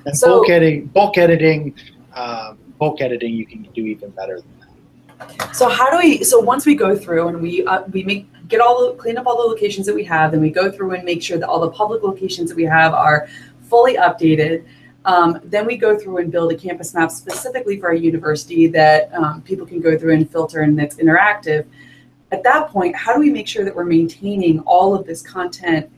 And 0.07 0.17
So- 0.17 0.29
bulk 0.29 0.51
editing, 0.51 0.87
bulk 0.87 1.19
editing, 1.19 1.75
uh, 2.15 2.55
bulk 2.79 3.01
editing, 3.01 3.33
you 3.35 3.47
can 3.47 3.63
do 3.75 3.87
even 3.87 4.11
better 4.11 4.41
than 4.41 4.49
that. 4.61 5.55
So 5.55 5.69
how 5.69 5.91
do 5.91 5.97
we? 5.97 6.25
So 6.25 6.41
once 6.41 6.67
we 6.67 6.75
go 6.75 6.95
through 6.95 7.29
and 7.29 7.41
we 7.41 7.65
uh, 7.65 7.85
we 7.93 8.03
make 8.03 8.27
get 8.49 8.61
all 8.61 8.87
the 8.89 8.95
clean 8.95 9.17
up 9.19 9.27
all 9.27 9.37
the 9.37 9.49
locations 9.49 9.87
that 9.87 9.95
we 9.95 10.05
have, 10.05 10.33
then 10.33 10.41
we 10.41 10.51
go 10.51 10.71
through 10.71 10.93
and 10.93 11.05
make 11.05 11.23
sure 11.23 11.39
that 11.39 11.49
all 11.49 11.61
the 11.61 11.71
public 11.71 12.03
locations 12.03 12.51
that 12.51 12.57
we 12.57 12.65
have 12.65 12.93
are 12.93 13.29
fully 13.63 13.97
updated. 13.97 14.65
Um, 15.05 15.41
then 15.45 15.67
we 15.67 15.77
go 15.77 15.99
through 15.99 16.19
and 16.19 16.33
build 16.33 16.51
a 16.53 16.57
campus 16.57 16.95
map 16.95 17.11
specifically 17.11 17.79
for 17.79 17.89
our 17.89 17.95
university 17.95 18.67
that 18.69 19.13
um, 19.13 19.43
people 19.43 19.67
can 19.67 19.81
go 19.81 19.99
through 19.99 20.15
and 20.15 20.31
filter 20.31 20.63
and 20.63 20.79
that's 20.79 20.97
interactive. 20.97 21.67
At 22.33 22.43
that 22.45 22.69
point, 22.69 22.97
how 22.97 23.13
do 23.15 23.21
we 23.21 23.31
make 23.31 23.47
sure 23.47 23.65
that 23.65 23.75
we're 23.75 23.85
maintaining 23.85 24.61
all 24.61 24.95
of 24.95 25.07
this 25.07 25.21
content 25.23 25.91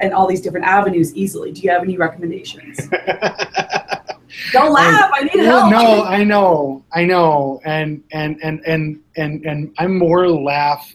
and 0.00 0.12
all 0.12 0.26
these 0.26 0.40
different 0.40 0.66
avenues 0.66 1.14
easily? 1.14 1.52
Do 1.52 1.60
you 1.62 1.70
have 1.70 1.82
any 1.82 1.96
recommendations? 1.96 2.78
Don't 4.52 4.72
laugh. 4.72 5.10
I 5.14 5.22
need 5.24 5.32
Well, 5.36 5.70
help. 5.70 5.72
no, 5.72 6.04
I 6.04 6.24
know, 6.24 6.84
I 6.92 7.04
know, 7.04 7.60
and 7.64 8.02
and 8.10 8.36
and 8.42 8.60
and 8.66 9.00
and 9.16 9.44
and 9.44 9.72
I'm 9.78 9.96
more 9.96 10.28
laugh 10.28 10.92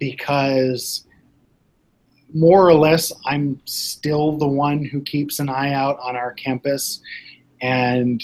because 0.00 1.06
more 2.34 2.66
or 2.66 2.74
less 2.74 3.12
I'm 3.26 3.60
still 3.66 4.36
the 4.36 4.48
one 4.48 4.84
who 4.84 5.00
keeps 5.02 5.38
an 5.38 5.48
eye 5.48 5.72
out 5.72 5.98
on 6.00 6.16
our 6.16 6.32
campus, 6.32 7.00
and 7.60 8.22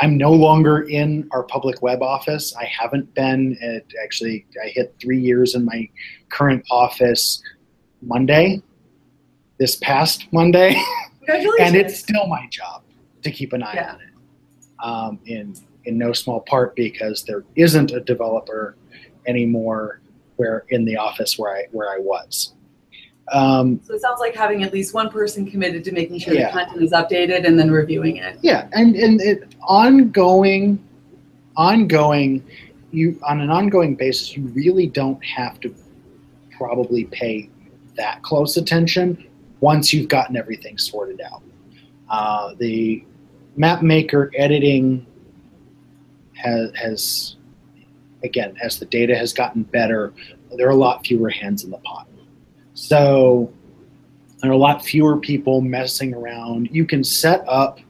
I'm 0.00 0.16
no 0.18 0.32
longer 0.32 0.82
in 0.82 1.28
our 1.32 1.42
public 1.44 1.80
web 1.82 2.02
office. 2.02 2.54
I 2.56 2.64
haven't 2.64 3.14
been. 3.14 3.56
At, 3.62 3.84
actually, 4.02 4.46
I 4.62 4.68
hit 4.68 4.94
three 5.00 5.20
years 5.20 5.54
in 5.54 5.64
my 5.64 5.88
current 6.28 6.64
office 6.70 7.42
Monday, 8.02 8.62
this 9.58 9.76
past 9.76 10.30
Monday. 10.32 10.80
Congratulations. 11.20 11.56
and 11.60 11.76
it's 11.76 11.98
still 11.98 12.26
my 12.26 12.46
job 12.50 12.82
to 13.22 13.30
keep 13.30 13.52
an 13.52 13.62
eye 13.62 13.72
Yeah. 13.74 13.92
on 13.94 14.00
it. 14.00 14.08
Um, 14.80 15.18
in 15.26 15.54
in 15.86 15.98
no 15.98 16.12
small 16.12 16.40
part 16.40 16.76
because 16.76 17.24
there 17.24 17.44
isn't 17.56 17.90
a 17.92 18.00
developer 18.00 18.76
anymore 19.26 20.00
where 20.38 20.64
in 20.70 20.84
the 20.84 20.96
office 20.96 21.38
where 21.38 21.54
I 21.54 21.64
where 21.72 21.90
I 21.90 21.98
was. 21.98 22.54
Um, 23.30 23.80
So 23.84 23.92
it 23.94 24.00
sounds 24.00 24.20
like 24.20 24.34
having 24.34 24.62
at 24.62 24.72
least 24.72 24.94
one 24.94 25.10
person 25.10 25.48
committed 25.50 25.84
to 25.84 25.92
making 25.92 26.18
sure 26.20 26.32
Yeah. 26.32 26.46
the 26.46 26.52
content 26.52 26.82
is 26.82 26.92
updated 26.92 27.46
and 27.46 27.58
then 27.58 27.70
reviewing 27.70 28.16
it. 28.16 28.38
yeah, 28.40 28.68
and 28.72 28.96
and 28.96 29.20
it, 29.20 29.54
ongoing, 29.62 30.78
ongoing, 31.56 32.42
you 32.90 33.20
on 33.22 33.40
an 33.40 33.50
ongoing 33.50 33.94
basis, 33.96 34.34
you 34.36 34.44
really 34.54 34.86
don't 34.86 35.22
have 35.24 35.60
to 35.60 35.74
probably 36.56 37.04
pay 37.04 37.50
that 37.96 38.22
close 38.22 38.56
attention 38.56 39.26
once 39.60 39.92
you've 39.92 40.08
gotten 40.08 40.36
everything 40.36 40.78
sorted 40.78 41.20
out. 41.20 41.42
Uh, 42.08 42.54
the 42.58 43.04
map 43.56 43.82
maker 43.82 44.30
editing 44.36 45.04
has, 46.34 46.70
has 46.76 47.36
again 48.22 48.56
as 48.62 48.78
the 48.78 48.86
data 48.86 49.16
has 49.16 49.32
gotten 49.32 49.62
better 49.62 50.12
there 50.56 50.66
are 50.66 50.70
a 50.70 50.76
lot 50.76 51.06
fewer 51.06 51.28
hands 51.28 51.64
in 51.64 51.70
the 51.70 51.78
pot. 51.78 52.08
So 52.74 53.52
there 54.40 54.50
are 54.50 54.54
a 54.54 54.58
lot 54.58 54.84
fewer 54.84 55.18
people 55.18 55.60
messing 55.60 56.14
around. 56.14 56.68
You 56.70 56.86
can 56.86 57.04
set 57.04 57.44
up 57.48 57.80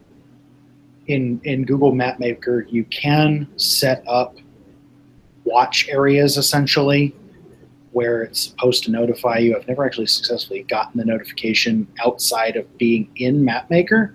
in 1.07 1.41
in 1.45 1.64
google 1.64 1.95
map 1.95 2.20
maker 2.20 2.66
you 2.68 2.85
can 2.85 3.49
set 3.57 4.05
up 4.07 4.37
watch 5.45 5.89
areas 5.89 6.37
essentially 6.37 7.14
where 7.93 8.24
it's 8.24 8.43
supposed 8.43 8.85
to 8.85 8.91
notify 8.91 9.39
you. 9.39 9.57
I've 9.57 9.66
never 9.66 9.87
actually 9.87 10.09
successfully 10.09 10.64
gotten 10.64 10.99
the 10.99 11.07
notification 11.07 11.89
outside 12.05 12.57
of 12.57 12.76
being 12.76 13.11
in 13.16 13.43
mapmaker 13.43 14.14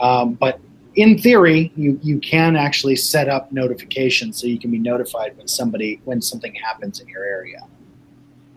um, 0.00 0.34
but 0.34 0.58
in 0.96 1.18
theory, 1.18 1.72
you, 1.76 2.00
you 2.02 2.18
can 2.18 2.56
actually 2.56 2.96
set 2.96 3.28
up 3.28 3.52
notifications 3.52 4.40
so 4.40 4.46
you 4.46 4.58
can 4.58 4.70
be 4.70 4.78
notified 4.78 5.36
when 5.36 5.46
somebody 5.46 6.00
when 6.04 6.20
something 6.22 6.54
happens 6.54 7.00
in 7.00 7.06
your 7.06 7.24
area. 7.24 7.60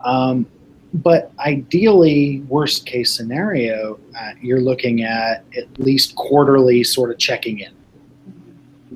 Um, 0.04 0.46
but 0.92 1.30
ideally, 1.38 2.40
worst 2.48 2.86
case 2.86 3.14
scenario, 3.14 4.00
uh, 4.18 4.32
you're 4.40 4.60
looking 4.60 5.04
at 5.04 5.44
at 5.56 5.78
least 5.78 6.16
quarterly 6.16 6.82
sort 6.82 7.10
of 7.10 7.18
checking 7.18 7.60
in, 7.60 7.72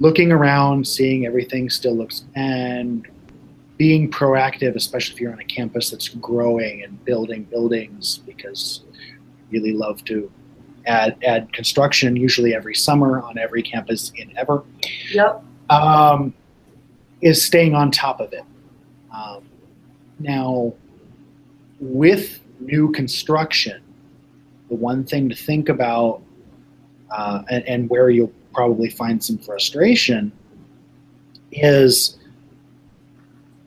looking 0.00 0.32
around, 0.32 0.88
seeing 0.88 1.26
everything 1.26 1.70
still 1.70 1.94
looks, 1.94 2.24
and 2.34 3.06
being 3.76 4.10
proactive, 4.10 4.74
especially 4.74 5.14
if 5.14 5.20
you're 5.20 5.32
on 5.32 5.38
a 5.38 5.44
campus 5.44 5.90
that's 5.90 6.08
growing 6.08 6.82
and 6.82 7.04
building 7.04 7.44
buildings, 7.44 8.18
because 8.26 8.82
really 9.50 9.72
love 9.72 10.02
to 10.04 10.32
add 10.86 11.16
add 11.24 11.52
construction 11.52 12.16
usually 12.16 12.54
every 12.54 12.74
summer 12.74 13.20
on 13.20 13.38
every 13.38 13.62
campus 13.62 14.12
in 14.16 14.36
ever. 14.36 14.62
Yep. 15.12 15.42
Um, 15.70 16.34
is 17.20 17.44
staying 17.44 17.74
on 17.74 17.90
top 17.90 18.20
of 18.20 18.32
it. 18.32 18.44
Um, 19.14 19.44
now, 20.18 20.74
with 21.80 22.40
new 22.60 22.92
construction, 22.92 23.82
the 24.68 24.74
one 24.74 25.04
thing 25.04 25.28
to 25.28 25.34
think 25.34 25.68
about, 25.68 26.22
uh, 27.10 27.42
and, 27.50 27.66
and 27.66 27.90
where 27.90 28.10
you'll 28.10 28.32
probably 28.52 28.90
find 28.90 29.22
some 29.24 29.38
frustration, 29.38 30.32
is 31.50 32.18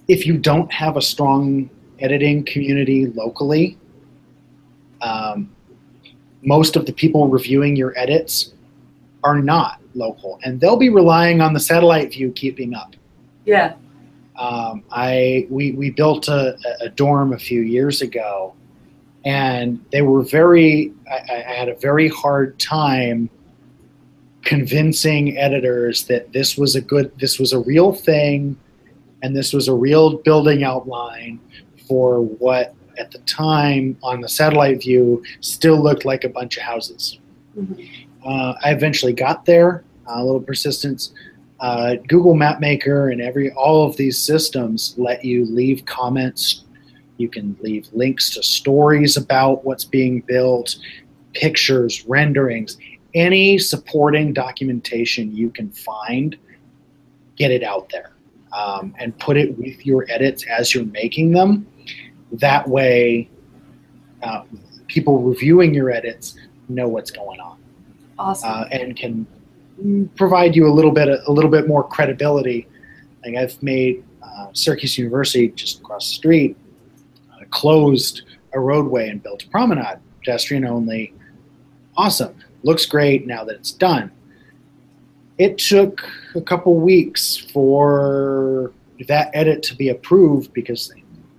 if 0.08 0.26
you 0.26 0.38
don't 0.38 0.72
have 0.72 0.98
a 0.98 1.02
strong 1.02 1.70
editing 2.00 2.44
community 2.46 3.08
locally, 3.08 3.78
um, 5.02 5.50
most 6.48 6.78
of 6.78 6.86
the 6.86 6.94
people 6.94 7.28
reviewing 7.28 7.76
your 7.76 7.94
edits 8.00 8.54
are 9.22 9.40
not 9.40 9.82
local, 9.96 10.40
and 10.44 10.62
they'll 10.62 10.78
be 10.78 10.90
relying 10.90 11.42
on 11.42 11.52
the 11.54 11.60
satellite 11.60 12.14
view 12.14 12.32
keeping 12.32 12.74
up. 12.74 12.96
Yeah. 13.46 13.74
Um, 14.40 14.84
I 14.90 15.46
we 15.50 15.74
we 15.74 15.90
built 15.90 16.30
a, 16.30 16.58
a 16.80 16.90
dorm 16.90 17.34
a 17.34 17.38
few 17.38 17.62
years 17.62 18.02
ago, 18.02 18.54
and 19.26 19.84
they 19.92 20.02
were 20.02 20.24
very. 20.24 20.94
I, 21.12 21.44
I 21.50 21.54
had 21.54 21.68
a 21.68 21.76
very 21.76 22.08
hard 22.08 22.58
time 22.60 23.30
convincing 24.46 25.38
editors 25.38 26.06
that 26.06 26.32
this 26.32 26.58
was 26.58 26.78
a 26.78 26.82
good, 26.82 27.12
this 27.20 27.38
was 27.38 27.52
a 27.52 27.60
real 27.60 27.92
thing, 27.92 28.56
and 29.22 29.36
this 29.36 29.52
was 29.52 29.68
a 29.68 29.74
real 29.74 30.20
building 30.20 30.64
outline 30.64 31.42
for 31.90 32.22
what 32.22 32.74
at 32.98 33.12
the 33.12 33.20
time 33.20 33.98
on 34.04 34.22
the 34.22 34.30
satellite 34.30 34.82
view 34.82 35.24
still 35.42 35.82
looked 35.82 36.06
like 36.06 36.24
a 36.24 36.30
bunch 36.30 36.58
of 36.58 36.64
houses. 36.64 37.20
Mm-hmm. 37.58 37.84
Uh, 38.28 38.54
I 38.64 38.72
eventually 38.72 39.14
got 39.14 39.46
there, 39.46 39.84
a 40.08 40.24
little 40.24 40.42
persistence. 40.42 41.14
Uh, 41.60 41.96
Google 42.08 42.36
Mapmaker 42.36 43.12
and 43.12 43.22
every 43.22 43.52
all 43.52 43.88
of 43.88 43.98
these 43.98 44.18
systems 44.18 44.94
let 44.98 45.26
you 45.26 45.46
leave 45.46 45.86
comments. 45.86 46.64
You 47.18 47.30
can 47.30 47.58
leave 47.62 47.88
links 47.94 48.30
to 48.32 48.44
stories 48.44 49.18
about 49.18 49.66
what's 49.66 49.86
being 49.86 50.22
built, 50.22 50.76
pictures, 51.34 52.06
renderings, 52.06 52.78
any 53.16 53.58
supporting 53.58 54.34
documentation 54.34 55.36
you 55.36 55.50
can 55.50 55.72
find. 55.72 56.38
Get 57.36 57.52
it 57.52 57.64
out 57.64 57.90
there 57.90 58.12
um, 58.52 58.94
and 59.00 59.18
put 59.20 59.38
it 59.38 59.58
with 59.58 59.86
your 59.86 60.06
edits 60.10 60.46
as 60.46 60.74
you're 60.74 60.86
making 60.86 61.32
them. 61.32 61.66
That 62.34 62.68
way, 62.68 63.30
uh, 64.22 64.44
people 64.88 65.22
reviewing 65.22 65.74
your 65.74 65.92
edits 65.92 66.36
know 66.70 66.88
what's 66.88 67.12
going 67.12 67.40
on 67.40 67.58
Awesome. 68.20 68.50
uh, 68.50 68.66
and 68.72 68.96
can 68.96 69.28
provide 70.16 70.56
you 70.56 70.68
a 70.68 70.74
little 70.74 70.92
bit 70.92 71.08
a 71.08 71.32
little 71.32 71.52
bit 71.52 71.68
more 71.68 71.88
credibility. 71.88 72.68
Like 73.24 73.36
I've 73.36 73.62
made 73.62 74.04
uh, 74.24 74.48
Syracuse 74.54 74.98
University 74.98 75.50
just 75.50 75.80
across 75.80 76.08
the 76.08 76.16
street 76.16 76.58
uh, 77.32 77.46
closed 77.52 78.24
a 78.54 78.60
roadway 78.60 79.10
and 79.10 79.22
built 79.22 79.44
a 79.44 79.48
promenade, 79.50 80.00
pedestrian 80.20 80.66
only. 80.66 81.14
Awesome, 81.96 82.36
looks 82.64 82.86
great 82.86 83.28
now 83.28 83.44
that 83.44 83.56
it's 83.56 83.72
done. 83.72 84.12
It 85.38 85.60
took 85.60 86.02
a 86.36 86.42
couple 86.42 86.76
weeks 86.80 87.38
for 87.38 88.74
that 89.08 89.30
edit 89.36 89.62
to 89.64 89.76
be 89.76 89.90
approved 89.90 90.52
because 90.54 90.92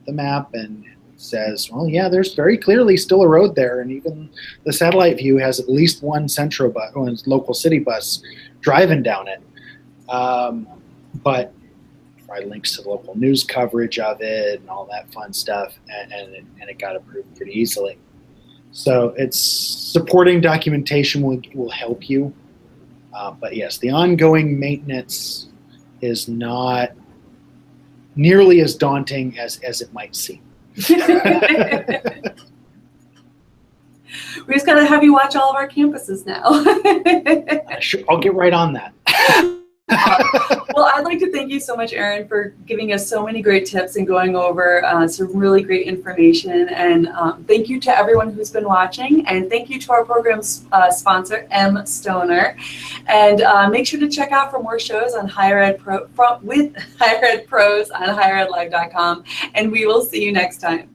the 0.09 0.15
map 0.15 0.55
and 0.55 0.85
says, 1.17 1.71
well, 1.71 1.87
yeah, 1.87 2.09
there's 2.09 2.35
very 2.35 2.57
clearly 2.57 2.97
still 2.97 3.23
a 3.23 3.29
road 3.29 3.55
there, 3.55 3.81
and 3.81 3.93
even 3.93 4.31
the 4.65 4.73
satellite 4.73 5.19
view 5.19 5.37
has 5.37 5.61
at 5.61 5.69
least 5.69 6.03
one 6.03 6.29
central 6.29 6.71
bus, 6.71 6.95
one 6.95 7.17
local 7.27 7.55
city 7.55 7.79
bus 7.79 8.23
driving 8.61 9.03
down 9.03 9.29
it. 9.29 9.43
Um, 10.09 10.67
but 11.23 11.53
provide 12.17 12.49
links 12.49 12.77
to 12.77 12.83
the 12.83 12.89
local 12.89 13.17
news 13.17 13.45
coverage 13.45 13.99
of 13.99 14.21
it 14.21 14.61
and 14.61 14.71
all 14.71 14.87
that 14.87 15.13
fun 15.13 15.33
stuff, 15.33 15.79
and, 15.89 16.13
and, 16.13 16.35
it, 16.35 16.45
and 16.61 16.71
it 16.71 16.79
got 16.79 16.97
approved 16.97 17.37
pretty 17.37 17.53
easily. 17.53 17.99
So 18.71 19.15
it's 19.17 19.39
supporting 19.39 20.41
documentation 20.41 21.23
will, 21.23 21.43
will 21.55 21.71
help 21.71 22.09
you. 22.09 22.33
Uh, 23.13 23.33
but 23.33 23.57
yes, 23.57 23.79
the 23.79 23.91
ongoing 23.91 24.59
maintenance 24.59 25.49
is 26.01 26.29
not 26.29 26.93
nearly 28.19 28.61
as 28.61 28.75
daunting 28.75 29.39
as, 29.39 29.61
as 29.61 29.81
it 29.81 29.91
might 29.95 30.15
seem. 30.15 30.43
we 30.77 30.83
just 34.55 34.67
got 34.67 34.75
to 34.75 34.85
have 34.85 35.03
you 35.05 35.13
watch 35.13 35.37
all 35.37 35.51
of 35.51 35.57
our 35.57 35.69
campuses 35.69 36.27
now. 36.27 36.65
Sure, 37.81 38.01
I'll 38.09 38.19
get 38.19 38.35
right 38.35 38.53
on 38.53 38.73
that. 38.73 38.93
well, 40.75 40.91
I'd 40.95 41.05
like 41.05 41.19
to 41.21 41.33
thank 41.33 41.51
you 41.51 41.61
so 41.61 41.75
much, 41.75 41.95
Erin, 41.95 42.29
for 42.29 42.55
giving 42.67 42.93
us 42.93 43.09
so 43.09 43.25
many 43.25 43.41
great 43.41 43.65
tips 43.65 43.97
and 43.97 44.07
going 44.07 44.37
over 44.37 44.85
uh, 44.85 45.09
some 45.09 45.35
really 45.35 45.63
great 45.63 45.87
information. 45.87 46.69
And 46.69 47.09
um, 47.09 47.45
thank 47.45 47.71
you 47.71 47.81
to 47.81 47.97
everyone 47.97 48.31
who's 48.33 48.51
been 48.51 48.67
watching. 48.67 49.27
And 49.27 49.49
thank 49.49 49.71
you 49.71 49.81
to 49.81 49.93
our 49.93 50.05
program's 50.05 50.67
uh, 50.73 50.91
sponsor, 50.91 51.49
mStoner. 51.51 52.59
And 53.07 53.41
uh, 53.41 53.71
make 53.71 53.87
sure 53.87 53.99
to 54.01 54.09
check 54.09 54.31
out 54.31 54.51
for 54.51 54.63
more 54.63 54.79
shows 54.79 55.15
on 55.15 55.27
Higher 55.27 55.59
Ed 55.59 55.79
Pro 55.79 56.07
from, 56.09 56.45
with 56.45 56.77
Higher 56.99 57.25
Ed 57.25 57.47
Pros 57.47 57.89
on 57.91 58.09
higheredlive.com. 58.09 59.25
And 59.55 59.73
we 59.73 59.87
will 59.87 60.03
see 60.03 60.23
you 60.23 60.33
next 60.33 60.59
time. 60.59 60.95